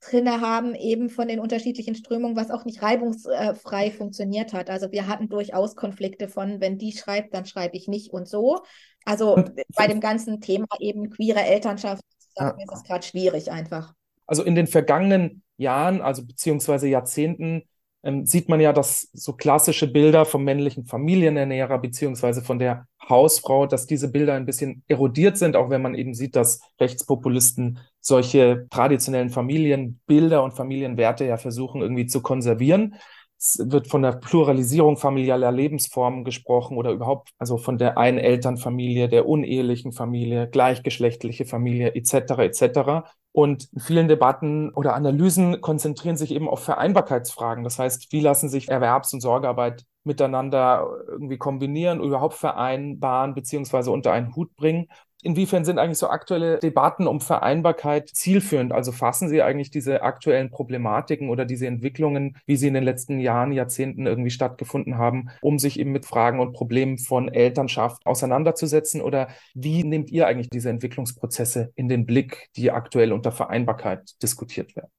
drinne 0.00 0.40
haben, 0.40 0.74
eben 0.74 1.08
von 1.08 1.26
den 1.26 1.40
unterschiedlichen 1.40 1.94
Strömungen, 1.94 2.36
was 2.36 2.50
auch 2.50 2.64
nicht 2.64 2.82
reibungsfrei 2.82 3.90
funktioniert 3.90 4.52
hat. 4.52 4.68
Also 4.68 4.92
wir 4.92 5.08
hatten 5.08 5.28
durchaus 5.28 5.74
Konflikte 5.74 6.28
von, 6.28 6.60
wenn 6.60 6.78
die 6.78 6.92
schreibt, 6.92 7.34
dann 7.34 7.46
schreibe 7.46 7.76
ich 7.76 7.88
nicht 7.88 8.12
und 8.12 8.28
so. 8.28 8.60
Also 9.04 9.34
und, 9.34 9.52
bei 9.74 9.86
dem 9.86 10.00
ganzen 10.00 10.40
Thema 10.40 10.66
eben 10.80 11.10
queere 11.10 11.40
Elternschaft 11.40 12.02
ja. 12.36 12.50
ist 12.50 12.72
es 12.72 12.82
gerade 12.84 13.06
schwierig 13.06 13.50
einfach. 13.50 13.94
Also 14.26 14.42
in 14.42 14.54
den 14.54 14.66
vergangenen 14.66 15.42
Jahren, 15.56 16.02
also 16.02 16.24
beziehungsweise 16.24 16.88
Jahrzehnten, 16.88 17.62
ähm, 18.06 18.24
sieht 18.24 18.48
man 18.48 18.60
ja, 18.60 18.72
dass 18.72 19.10
so 19.12 19.32
klassische 19.32 19.88
Bilder 19.88 20.24
vom 20.24 20.44
männlichen 20.44 20.86
Familienernährer 20.86 21.78
beziehungsweise 21.78 22.40
von 22.40 22.58
der 22.58 22.86
Hausfrau, 23.08 23.66
dass 23.66 23.86
diese 23.86 24.10
Bilder 24.10 24.34
ein 24.34 24.46
bisschen 24.46 24.84
erodiert 24.86 25.36
sind, 25.36 25.56
auch 25.56 25.70
wenn 25.70 25.82
man 25.82 25.94
eben 25.94 26.14
sieht, 26.14 26.36
dass 26.36 26.60
Rechtspopulisten 26.80 27.80
solche 28.00 28.66
traditionellen 28.70 29.30
Familienbilder 29.30 30.44
und 30.44 30.52
Familienwerte 30.52 31.24
ja 31.24 31.36
versuchen 31.36 31.82
irgendwie 31.82 32.06
zu 32.06 32.22
konservieren. 32.22 32.94
Es 33.38 33.58
wird 33.62 33.88
von 33.88 34.02
der 34.02 34.12
Pluralisierung 34.12 34.96
familiärer 34.96 35.52
Lebensformen 35.52 36.24
gesprochen 36.24 36.78
oder 36.78 36.92
überhaupt, 36.92 37.30
also 37.38 37.58
von 37.58 37.76
der 37.76 37.98
Einelternfamilie, 37.98 39.08
der 39.08 39.28
unehelichen 39.28 39.92
Familie, 39.92 40.48
gleichgeschlechtliche 40.48 41.44
Familie 41.44 41.94
etc. 41.94 42.38
etc. 42.38 43.10
Und 43.36 43.68
vielen 43.76 44.08
Debatten 44.08 44.70
oder 44.70 44.94
Analysen 44.94 45.60
konzentrieren 45.60 46.16
sich 46.16 46.30
eben 46.30 46.48
auf 46.48 46.64
Vereinbarkeitsfragen. 46.64 47.64
Das 47.64 47.78
heißt, 47.78 48.10
wie 48.10 48.20
lassen 48.20 48.48
sich 48.48 48.70
Erwerbs- 48.70 49.12
und 49.12 49.20
Sorgearbeit 49.20 49.84
miteinander 50.04 50.88
irgendwie 51.06 51.36
kombinieren, 51.36 52.00
überhaupt 52.00 52.32
vereinbaren 52.32 53.34
beziehungsweise 53.34 53.90
unter 53.90 54.12
einen 54.12 54.34
Hut 54.34 54.56
bringen. 54.56 54.88
Inwiefern 55.26 55.64
sind 55.64 55.80
eigentlich 55.80 55.98
so 55.98 56.08
aktuelle 56.08 56.60
Debatten 56.60 57.08
um 57.08 57.20
Vereinbarkeit 57.20 58.08
zielführend? 58.08 58.72
Also 58.72 58.92
fassen 58.92 59.28
Sie 59.28 59.42
eigentlich 59.42 59.72
diese 59.72 60.02
aktuellen 60.02 60.50
Problematiken 60.50 61.30
oder 61.30 61.44
diese 61.44 61.66
Entwicklungen, 61.66 62.36
wie 62.46 62.56
sie 62.56 62.68
in 62.68 62.74
den 62.74 62.84
letzten 62.84 63.18
Jahren, 63.18 63.50
Jahrzehnten 63.50 64.06
irgendwie 64.06 64.30
stattgefunden 64.30 64.98
haben, 64.98 65.30
um 65.42 65.58
sich 65.58 65.80
eben 65.80 65.90
mit 65.90 66.06
Fragen 66.06 66.38
und 66.38 66.52
Problemen 66.52 66.98
von 66.98 67.26
Elternschaft 67.28 68.06
auseinanderzusetzen? 68.06 69.00
Oder 69.00 69.26
wie 69.52 69.82
nehmt 69.82 70.12
ihr 70.12 70.28
eigentlich 70.28 70.48
diese 70.48 70.70
Entwicklungsprozesse 70.70 71.72
in 71.74 71.88
den 71.88 72.06
Blick, 72.06 72.48
die 72.54 72.70
aktuell 72.70 73.12
unter 73.12 73.32
Vereinbarkeit 73.32 74.22
diskutiert 74.22 74.76
werden? 74.76 74.92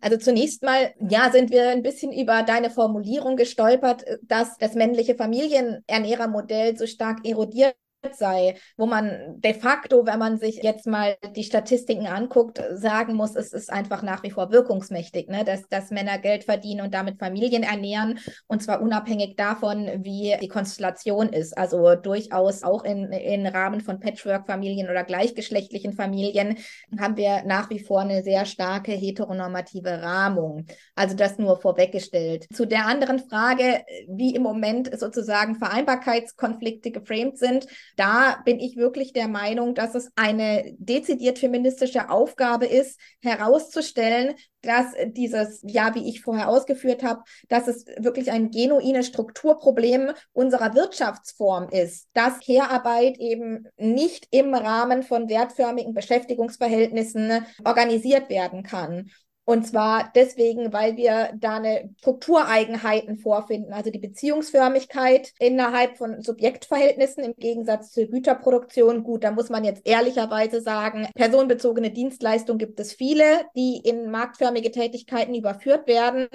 Also 0.00 0.16
zunächst 0.16 0.62
mal, 0.62 0.94
ja, 1.00 1.32
sind 1.32 1.50
wir 1.50 1.70
ein 1.70 1.82
bisschen 1.82 2.12
über 2.12 2.44
deine 2.44 2.70
Formulierung 2.70 3.34
gestolpert, 3.34 4.04
dass 4.22 4.58
das 4.58 4.76
männliche 4.76 5.16
Familienernährermodell 5.16 6.78
so 6.78 6.86
stark 6.86 7.26
erodiert 7.26 7.74
sei, 8.12 8.56
wo 8.76 8.86
man 8.86 9.40
de 9.40 9.54
facto, 9.54 10.06
wenn 10.06 10.18
man 10.18 10.38
sich 10.38 10.62
jetzt 10.62 10.86
mal 10.86 11.16
die 11.36 11.44
Statistiken 11.44 12.06
anguckt, 12.06 12.62
sagen 12.72 13.14
muss, 13.14 13.36
es 13.36 13.52
ist 13.52 13.70
einfach 13.70 14.02
nach 14.02 14.22
wie 14.22 14.30
vor 14.30 14.50
wirkungsmächtig, 14.50 15.28
ne? 15.28 15.44
dass, 15.44 15.68
dass 15.68 15.90
Männer 15.90 16.18
Geld 16.18 16.44
verdienen 16.44 16.80
und 16.80 16.94
damit 16.94 17.18
Familien 17.18 17.62
ernähren 17.62 18.18
und 18.46 18.62
zwar 18.62 18.80
unabhängig 18.80 19.36
davon, 19.36 20.04
wie 20.04 20.34
die 20.40 20.48
Konstellation 20.48 21.28
ist. 21.28 21.56
Also 21.56 21.94
durchaus 21.94 22.62
auch 22.62 22.84
in, 22.84 23.12
in 23.12 23.46
Rahmen 23.46 23.80
von 23.80 24.00
Patchwork-Familien 24.00 24.88
oder 24.88 25.04
gleichgeschlechtlichen 25.04 25.92
Familien 25.92 26.56
haben 26.98 27.16
wir 27.16 27.42
nach 27.44 27.70
wie 27.70 27.80
vor 27.80 28.00
eine 28.00 28.22
sehr 28.22 28.46
starke 28.46 28.92
heteronormative 28.92 30.02
Rahmung. 30.02 30.66
Also 30.94 31.16
das 31.16 31.38
nur 31.38 31.60
vorweggestellt. 31.60 32.46
Zu 32.52 32.66
der 32.66 32.86
anderen 32.86 33.18
Frage, 33.18 33.82
wie 34.08 34.34
im 34.34 34.42
Moment 34.42 34.98
sozusagen 34.98 35.56
Vereinbarkeitskonflikte 35.56 36.90
geframed 36.90 37.38
sind, 37.38 37.66
da 37.96 38.40
bin 38.44 38.58
ich 38.58 38.76
wirklich 38.76 39.12
der 39.12 39.28
Meinung, 39.28 39.74
dass 39.74 39.94
es 39.94 40.10
eine 40.16 40.74
dezidiert 40.78 41.38
feministische 41.38 42.10
Aufgabe 42.10 42.66
ist, 42.66 42.98
herauszustellen, 43.22 44.34
dass 44.62 44.86
dieses, 45.06 45.60
ja, 45.64 45.94
wie 45.94 46.08
ich 46.08 46.20
vorher 46.20 46.48
ausgeführt 46.48 47.02
habe, 47.02 47.22
dass 47.48 47.66
es 47.66 47.86
wirklich 47.98 48.30
ein 48.30 48.50
genuines 48.50 49.06
Strukturproblem 49.06 50.12
unserer 50.32 50.74
Wirtschaftsform 50.74 51.68
ist, 51.70 52.08
dass 52.12 52.40
Care-Arbeit 52.40 53.18
eben 53.18 53.66
nicht 53.76 54.28
im 54.30 54.54
Rahmen 54.54 55.02
von 55.02 55.28
wertförmigen 55.28 55.94
Beschäftigungsverhältnissen 55.94 57.44
organisiert 57.64 58.28
werden 58.28 58.62
kann. 58.62 59.10
Und 59.50 59.66
zwar 59.66 60.12
deswegen, 60.14 60.72
weil 60.72 60.96
wir 60.96 61.32
da 61.34 61.56
eine 61.56 61.90
Struktureigenheiten 61.98 63.18
vorfinden, 63.18 63.72
also 63.72 63.90
die 63.90 63.98
Beziehungsförmigkeit 63.98 65.32
innerhalb 65.40 65.98
von 65.98 66.22
Subjektverhältnissen 66.22 67.24
im 67.24 67.34
Gegensatz 67.36 67.90
zur 67.90 68.04
Güterproduktion. 68.04 69.02
Gut, 69.02 69.24
da 69.24 69.32
muss 69.32 69.48
man 69.48 69.64
jetzt 69.64 69.84
ehrlicherweise 69.84 70.60
sagen, 70.60 71.08
personenbezogene 71.16 71.90
Dienstleistungen 71.90 72.60
gibt 72.60 72.78
es 72.78 72.92
viele, 72.92 73.24
die 73.56 73.78
in 73.78 74.12
marktförmige 74.12 74.70
Tätigkeiten 74.70 75.34
überführt 75.34 75.88
werden. 75.88 76.28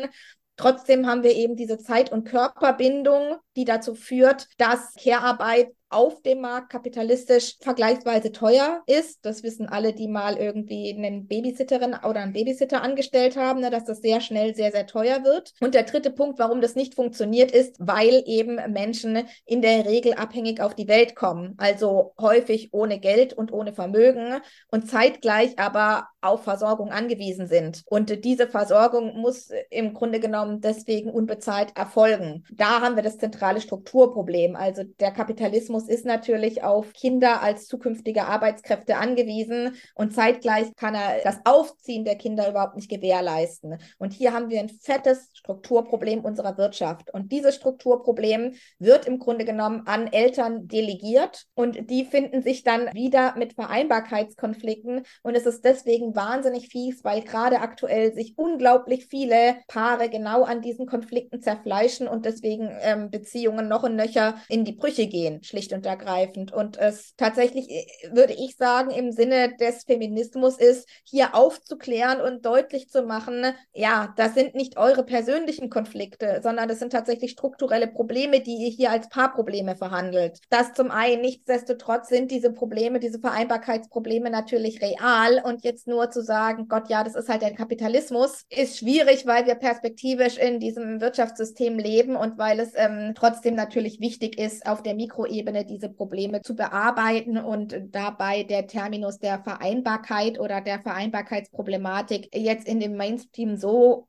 Trotzdem 0.58 1.08
haben 1.08 1.24
wir 1.24 1.36
eben 1.36 1.56
diese 1.56 1.78
Zeit- 1.78 2.12
und 2.12 2.26
Körperbindung, 2.26 3.38
die 3.56 3.66
dazu 3.66 3.96
führt, 3.96 4.48
dass 4.58 4.94
Care-Arbeit 5.02 5.72
auf 5.90 6.22
dem 6.24 6.42
Markt 6.42 6.72
kapitalistisch 6.72 7.56
vergleichsweise 7.62 8.32
teuer 8.32 8.84
ist. 8.86 9.26
Das 9.26 9.44
wissen 9.44 9.70
alle, 9.70 9.94
die 9.94 10.08
mal 10.08 10.36
irgendwie 10.36 10.94
eine 10.94 11.22
Babysitterin 11.22 11.96
oder 12.04 12.22
einen 12.22 12.34
Babysitter 12.34 12.82
angestellt 12.82 13.38
haben, 13.38 13.62
ne, 13.62 13.70
dass 13.70 13.86
das 13.86 14.02
sehr 14.02 14.20
schnell 14.20 14.56
sehr, 14.56 14.72
sehr 14.72 14.88
teuer 14.88 15.24
wird. 15.24 15.54
Und 15.62 15.74
der 15.74 15.84
dritte 15.84 16.12
Punkt, 16.12 16.38
warum 16.40 16.60
das 16.60 16.76
nicht 16.76 16.96
funktioniert, 16.96 17.52
ist, 17.52 17.78
weil 17.80 18.24
eben 18.26 18.56
Menschen 18.74 19.20
in 19.46 19.62
der 19.62 19.86
Regel 19.86 20.16
abhängig 20.16 20.60
auf 20.60 20.76
die 20.76 20.88
Welt 20.88 21.16
kommen. 21.16 21.54
Also 21.58 22.14
häufig 22.20 22.74
ohne 22.74 23.00
Geld 23.00 23.34
und 23.34 23.54
ohne 23.54 23.74
Vermögen 23.74 24.42
und 24.72 24.90
zeitgleich 24.90 25.58
aber 25.60 26.08
auf 26.22 26.44
Versorgung 26.44 26.90
angewiesen 26.90 27.48
sind. 27.48 27.84
Und 27.86 28.26
diese 28.26 28.48
Versorgung 28.48 29.16
muss 29.22 29.50
im 29.70 29.94
Grunde 29.94 30.20
genommen 30.20 30.60
deswegen 30.60 31.12
unbezahlt 31.12 31.78
erfolgen. 31.78 32.44
Da 32.52 32.82
haben 32.82 32.96
wir 32.96 33.04
das 33.04 33.20
zentrale 33.20 33.45
Strukturproblem. 33.62 34.56
Also 34.56 34.84
der 34.84 35.12
Kapitalismus 35.12 35.88
ist 35.88 36.06
natürlich 36.06 36.64
auf 36.64 36.94
Kinder 36.94 37.42
als 37.42 37.68
zukünftige 37.68 38.26
Arbeitskräfte 38.26 38.98
angewiesen 38.98 39.76
und 39.94 40.14
zeitgleich 40.14 40.76
kann 40.76 40.96
er 40.96 41.22
das 41.24 41.40
Aufziehen 41.46 42.06
der 42.06 42.16
Kinder 42.16 42.50
überhaupt 42.50 42.76
nicht 42.76 42.90
gewährleisten. 42.90 43.78
Und 43.98 44.14
hier 44.14 44.34
haben 44.34 44.50
wir 44.50 44.60
ein 44.60 44.70
fettes 44.70 45.30
Strukturproblem 45.34 46.22
unserer 46.22 46.58
Wirtschaft. 46.58 47.14
Und 47.14 47.32
dieses 47.32 47.56
Strukturproblem 47.56 48.56
wird 48.80 49.06
im 49.06 49.20
Grunde 49.20 49.46
genommen 49.46 49.84
an 49.86 50.08
Eltern 50.08 50.68
delegiert 50.68 51.46
und 51.54 51.90
die 51.90 52.06
finden 52.06 52.42
sich 52.42 52.64
dann 52.64 52.92
wieder 52.94 53.36
mit 53.38 53.54
Vereinbarkeitskonflikten. 53.54 55.04
Und 55.24 55.36
es 55.36 55.46
ist 55.46 55.64
deswegen 55.64 56.16
wahnsinnig 56.16 56.70
fies, 56.70 57.04
weil 57.04 57.22
gerade 57.22 57.60
aktuell 57.60 58.14
sich 58.14 58.38
unglaublich 58.38 59.08
viele 59.08 59.58
Paare 59.68 60.10
genau 60.10 60.44
an 60.44 60.62
diesen 60.62 60.86
Konflikten 60.86 61.42
zerfleischen 61.42 62.08
und 62.08 62.26
deswegen 62.26 62.70
ähm, 62.82 63.12
Beziehungen 63.36 63.68
noch 63.68 63.84
und 63.84 63.98
nöcher 63.98 64.36
in 64.48 64.64
die 64.64 64.72
Brüche 64.72 65.08
gehen, 65.08 65.44
schlicht 65.44 65.74
und 65.74 65.86
ergreifend. 65.86 66.54
Und 66.54 66.78
es 66.78 67.16
tatsächlich, 67.18 67.70
äh, 67.70 67.86
würde 68.12 68.34
ich 68.34 68.56
sagen, 68.56 68.92
im 68.92 69.12
Sinne 69.12 69.56
des 69.58 69.84
Feminismus 69.84 70.58
ist, 70.58 70.88
hier 71.04 71.36
aufzuklären 71.36 72.22
und 72.22 72.46
deutlich 72.46 72.90
zu 72.90 73.04
machen, 73.04 73.44
ja, 73.74 74.14
das 74.16 74.36
sind 74.36 74.56
nicht 74.56 74.78
eure 74.78 75.04
persönlichen 75.04 75.70
Konflikte, 75.70 76.40
sondern 76.42 76.70
das 76.70 76.80
sind 76.80 76.94
tatsächlich 76.94 77.32
strukturelle 77.32 77.88
Probleme, 77.88 78.40
die 78.40 78.56
ihr 78.56 78.70
hier 78.70 78.92
als 78.92 79.10
Paarprobleme 79.10 79.76
verhandelt. 79.76 80.40
Das 80.50 80.74
zum 80.74 80.90
einen, 80.90 81.22
nichtsdestotrotz 81.22 82.08
sind 82.08 82.32
diese 82.32 82.54
Probleme, 82.54 83.00
diese 83.00 83.20
Vereinbarkeitsprobleme 83.20 84.30
natürlich 84.30 84.82
real 84.82 85.42
und 85.44 85.66
jetzt 85.66 85.88
nur 85.88 86.10
zu 86.10 86.22
sagen, 86.22 86.68
Gott, 86.70 86.90
ja, 86.90 87.04
das 87.04 87.16
ist 87.16 87.28
halt 87.28 87.42
der 87.42 87.54
Kapitalismus, 87.54 88.46
ist 88.50 88.78
schwierig, 88.78 89.26
weil 89.26 89.46
wir 89.46 89.56
perspektivisch 89.56 90.38
in 90.38 90.60
diesem 90.62 91.02
Wirtschaftssystem 91.02 91.78
leben 91.78 92.16
und 92.16 92.38
weil 92.38 92.60
es 92.62 92.72
ähm, 92.76 93.14
trotzdem 93.16 93.25
natürlich 93.56 94.00
wichtig 94.00 94.38
ist, 94.38 94.66
auf 94.66 94.84
der 94.84 94.96
Mikroebene 94.96 95.66
diese 95.66 95.90
Probleme 95.90 96.42
zu 96.42 96.56
bearbeiten 96.56 97.38
und 97.38 97.76
dabei 97.92 98.44
der 98.44 98.68
Terminus 98.68 99.20
der 99.20 99.40
Vereinbarkeit 99.40 100.40
oder 100.40 100.62
der 100.62 100.80
Vereinbarkeitsproblematik 100.80 102.30
jetzt 102.36 102.68
in 102.68 102.80
dem 102.80 102.96
Mainstream 102.96 103.58
so 103.58 104.08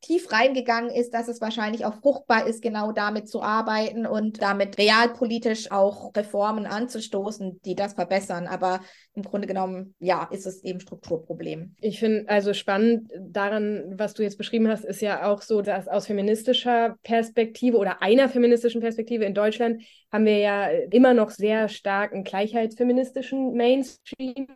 tief 0.00 0.32
reingegangen 0.32 0.90
ist, 0.90 1.12
dass 1.12 1.28
es 1.28 1.40
wahrscheinlich 1.40 1.84
auch 1.84 1.94
fruchtbar 1.94 2.46
ist, 2.46 2.62
genau 2.62 2.92
damit 2.92 3.28
zu 3.28 3.42
arbeiten 3.42 4.06
und 4.06 4.40
damit 4.40 4.78
realpolitisch 4.78 5.70
auch 5.70 6.14
Reformen 6.16 6.66
anzustoßen, 6.66 7.60
die 7.64 7.74
das 7.74 7.94
verbessern. 7.94 8.46
Aber 8.46 8.80
im 9.14 9.22
Grunde 9.22 9.46
genommen, 9.46 9.94
ja, 9.98 10.28
ist 10.30 10.46
es 10.46 10.64
eben 10.64 10.80
Strukturproblem. 10.80 11.74
Ich 11.80 11.98
finde 11.98 12.28
also 12.28 12.54
spannend 12.54 13.12
daran, 13.18 13.92
was 13.96 14.14
du 14.14 14.22
jetzt 14.22 14.38
beschrieben 14.38 14.68
hast, 14.68 14.84
ist 14.84 15.02
ja 15.02 15.30
auch 15.30 15.42
so, 15.42 15.60
dass 15.60 15.88
aus 15.88 16.06
feministischer 16.06 16.96
Perspektive 17.02 17.76
oder 17.76 18.02
einer 18.02 18.28
feministischen 18.28 18.80
Perspektive 18.80 19.24
in 19.24 19.34
Deutschland 19.34 19.82
haben 20.10 20.24
wir 20.24 20.38
ja 20.38 20.68
immer 20.90 21.14
noch 21.14 21.30
sehr 21.30 21.68
starken 21.68 22.24
gleichheitsfeministischen 22.24 23.52
Mainstream, 23.52 24.48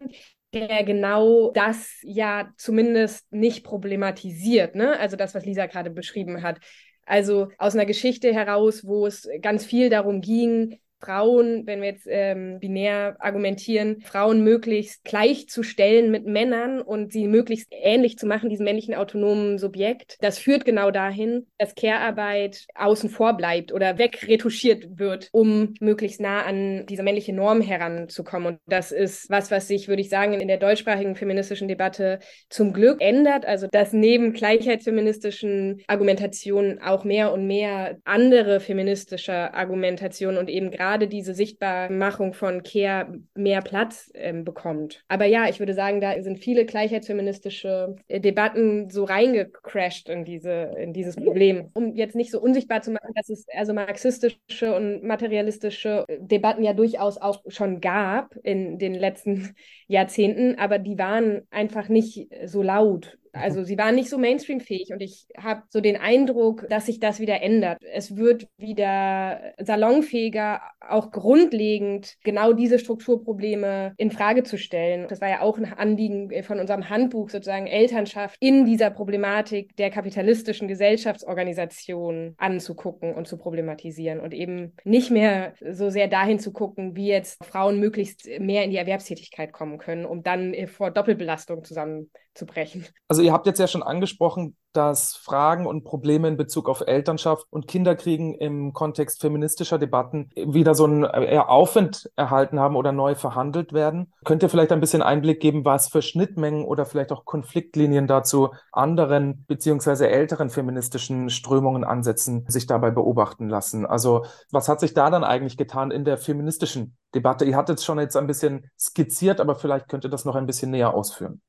der 0.54 0.84
genau 0.84 1.50
das 1.52 1.98
ja 2.02 2.50
zumindest 2.56 3.30
nicht 3.32 3.64
problematisiert, 3.64 4.74
ne? 4.74 4.98
Also 4.98 5.16
das, 5.16 5.34
was 5.34 5.44
Lisa 5.44 5.66
gerade 5.66 5.90
beschrieben 5.90 6.42
hat. 6.42 6.58
Also 7.04 7.48
aus 7.58 7.74
einer 7.74 7.86
Geschichte 7.86 8.32
heraus, 8.32 8.86
wo 8.86 9.06
es 9.06 9.28
ganz 9.42 9.64
viel 9.64 9.90
darum 9.90 10.20
ging, 10.20 10.78
Frauen, 11.04 11.66
wenn 11.66 11.80
wir 11.80 11.88
jetzt 11.88 12.06
ähm, 12.08 12.58
binär 12.60 13.16
argumentieren, 13.18 14.00
Frauen 14.00 14.42
möglichst 14.42 15.04
gleichzustellen 15.04 16.10
mit 16.10 16.26
Männern 16.26 16.80
und 16.80 17.12
sie 17.12 17.28
möglichst 17.28 17.68
ähnlich 17.70 18.16
zu 18.18 18.26
machen, 18.26 18.48
diesem 18.48 18.64
männlichen 18.64 18.94
autonomen 18.94 19.58
Subjekt. 19.58 20.16
Das 20.20 20.38
führt 20.38 20.64
genau 20.64 20.90
dahin, 20.90 21.46
dass 21.58 21.74
Care-Arbeit 21.74 22.66
außen 22.74 23.10
vor 23.10 23.34
bleibt 23.36 23.72
oder 23.72 23.98
wegretuschiert 23.98 24.98
wird, 24.98 25.28
um 25.32 25.74
möglichst 25.80 26.20
nah 26.20 26.42
an 26.42 26.86
diese 26.86 27.02
männliche 27.02 27.34
Norm 27.34 27.60
heranzukommen. 27.60 28.54
Und 28.54 28.60
das 28.66 28.92
ist 28.92 29.28
was, 29.28 29.50
was 29.50 29.68
sich, 29.68 29.88
würde 29.88 30.00
ich 30.00 30.08
sagen, 30.08 30.32
in 30.34 30.48
der 30.48 30.58
deutschsprachigen 30.58 31.16
feministischen 31.16 31.68
Debatte 31.68 32.20
zum 32.48 32.72
Glück 32.72 33.00
ändert. 33.00 33.44
Also, 33.44 33.66
dass 33.70 33.92
neben 33.92 34.32
gleichheitsfeministischen 34.32 35.82
Argumentationen 35.86 36.80
auch 36.80 37.04
mehr 37.04 37.32
und 37.32 37.46
mehr 37.46 37.98
andere 38.04 38.60
feministische 38.60 39.52
Argumentationen 39.52 40.38
und 40.38 40.48
eben 40.48 40.70
gerade 40.70 40.93
gerade 40.94 41.08
diese 41.08 41.34
Sichtbarmachung 41.34 42.34
von 42.34 42.62
Care 42.62 43.18
mehr 43.34 43.62
Platz 43.62 44.12
ähm, 44.14 44.44
bekommt. 44.44 45.02
Aber 45.08 45.24
ja, 45.24 45.48
ich 45.48 45.58
würde 45.58 45.74
sagen, 45.74 46.00
da 46.00 46.22
sind 46.22 46.38
viele 46.38 46.66
gleichheitsfeministische 46.66 47.96
äh, 48.06 48.20
Debatten 48.20 48.90
so 48.90 49.02
reingecrashed 49.02 50.08
in, 50.08 50.24
diese, 50.24 50.72
in 50.78 50.92
dieses 50.92 51.16
Problem. 51.16 51.70
Um 51.74 51.96
jetzt 51.96 52.14
nicht 52.14 52.30
so 52.30 52.40
unsichtbar 52.40 52.82
zu 52.82 52.92
machen, 52.92 53.12
dass 53.16 53.28
es 53.28 53.46
also 53.52 53.74
marxistische 53.74 54.72
und 54.72 55.02
materialistische 55.02 56.04
äh, 56.06 56.18
Debatten 56.20 56.62
ja 56.62 56.74
durchaus 56.74 57.18
auch 57.18 57.42
schon 57.48 57.80
gab 57.80 58.36
in 58.44 58.78
den 58.78 58.94
letzten 58.94 59.56
Jahrzehnten, 59.88 60.60
aber 60.60 60.78
die 60.78 60.96
waren 60.96 61.42
einfach 61.50 61.88
nicht 61.88 62.28
so 62.46 62.62
laut 62.62 63.18
also 63.34 63.64
sie 63.64 63.76
waren 63.76 63.94
nicht 63.94 64.08
so 64.08 64.18
mainstreamfähig 64.18 64.92
und 64.92 65.00
ich 65.00 65.26
habe 65.36 65.62
so 65.68 65.80
den 65.80 65.96
Eindruck, 65.96 66.66
dass 66.68 66.86
sich 66.86 67.00
das 67.00 67.20
wieder 67.20 67.42
ändert. 67.42 67.78
Es 67.92 68.16
wird 68.16 68.46
wieder 68.56 69.40
salonfähiger, 69.58 70.62
auch 70.80 71.10
grundlegend 71.10 72.14
genau 72.22 72.52
diese 72.52 72.78
Strukturprobleme 72.78 73.94
in 73.96 74.10
Frage 74.10 74.44
zu 74.44 74.56
stellen. 74.56 75.06
Das 75.08 75.20
war 75.20 75.28
ja 75.28 75.40
auch 75.40 75.58
ein 75.58 75.72
Anliegen 75.72 76.30
von 76.42 76.60
unserem 76.60 76.88
Handbuch 76.88 77.30
sozusagen 77.30 77.66
Elternschaft 77.66 78.36
in 78.40 78.64
dieser 78.64 78.90
Problematik 78.90 79.76
der 79.76 79.90
kapitalistischen 79.90 80.68
Gesellschaftsorganisation 80.68 82.34
anzugucken 82.36 83.14
und 83.14 83.26
zu 83.26 83.36
problematisieren 83.36 84.20
und 84.20 84.32
eben 84.32 84.74
nicht 84.84 85.10
mehr 85.10 85.54
so 85.70 85.90
sehr 85.90 86.08
dahin 86.08 86.38
zu 86.38 86.52
gucken, 86.52 86.96
wie 86.96 87.08
jetzt 87.08 87.44
Frauen 87.44 87.80
möglichst 87.80 88.28
mehr 88.38 88.64
in 88.64 88.70
die 88.70 88.76
Erwerbstätigkeit 88.76 89.52
kommen 89.52 89.78
können, 89.78 90.04
um 90.04 90.22
dann 90.22 90.54
vor 90.66 90.90
Doppelbelastung 90.90 91.64
zusammen 91.64 92.10
zu 92.34 92.46
brechen. 92.46 92.86
Also 93.08 93.22
ihr 93.22 93.32
habt 93.32 93.46
jetzt 93.46 93.60
ja 93.60 93.66
schon 93.68 93.82
angesprochen, 93.82 94.56
dass 94.74 95.14
Fragen 95.14 95.66
und 95.66 95.84
Probleme 95.84 96.26
in 96.26 96.36
Bezug 96.36 96.68
auf 96.68 96.82
Elternschaft 96.84 97.46
und 97.50 97.68
Kinderkriegen 97.68 98.34
im 98.34 98.72
Kontext 98.72 99.20
feministischer 99.20 99.78
Debatten 99.78 100.30
wieder 100.34 100.74
so 100.74 100.84
einen 100.84 101.04
eher 101.04 101.48
Aufwind 101.48 102.10
erhalten 102.16 102.58
haben 102.58 102.74
oder 102.74 102.90
neu 102.90 103.14
verhandelt 103.14 103.72
werden. 103.72 104.12
Könnt 104.24 104.42
ihr 104.42 104.48
vielleicht 104.48 104.72
ein 104.72 104.80
bisschen 104.80 105.00
Einblick 105.00 105.40
geben, 105.40 105.64
was 105.64 105.88
für 105.88 106.02
Schnittmengen 106.02 106.64
oder 106.64 106.86
vielleicht 106.86 107.12
auch 107.12 107.24
Konfliktlinien 107.24 108.08
dazu 108.08 108.50
anderen 108.72 109.44
beziehungsweise 109.46 110.08
älteren 110.08 110.50
feministischen 110.50 111.30
Strömungen, 111.30 111.84
Ansätzen 111.84 112.44
sich 112.48 112.66
dabei 112.66 112.90
beobachten 112.90 113.48
lassen? 113.48 113.86
Also 113.86 114.24
was 114.50 114.68
hat 114.68 114.80
sich 114.80 114.92
da 114.92 115.08
dann 115.08 115.22
eigentlich 115.22 115.56
getan 115.56 115.92
in 115.92 116.04
der 116.04 116.18
feministischen 116.18 116.96
Debatte? 117.14 117.44
Ihr 117.44 117.56
hattet 117.56 117.78
es 117.78 117.84
schon 117.84 118.00
jetzt 118.00 118.16
ein 118.16 118.26
bisschen 118.26 118.68
skizziert, 118.78 119.40
aber 119.40 119.54
vielleicht 119.54 119.88
könnt 119.88 120.04
ihr 120.04 120.10
das 120.10 120.24
noch 120.24 120.34
ein 120.34 120.46
bisschen 120.46 120.72
näher 120.72 120.94
ausführen 120.94 121.40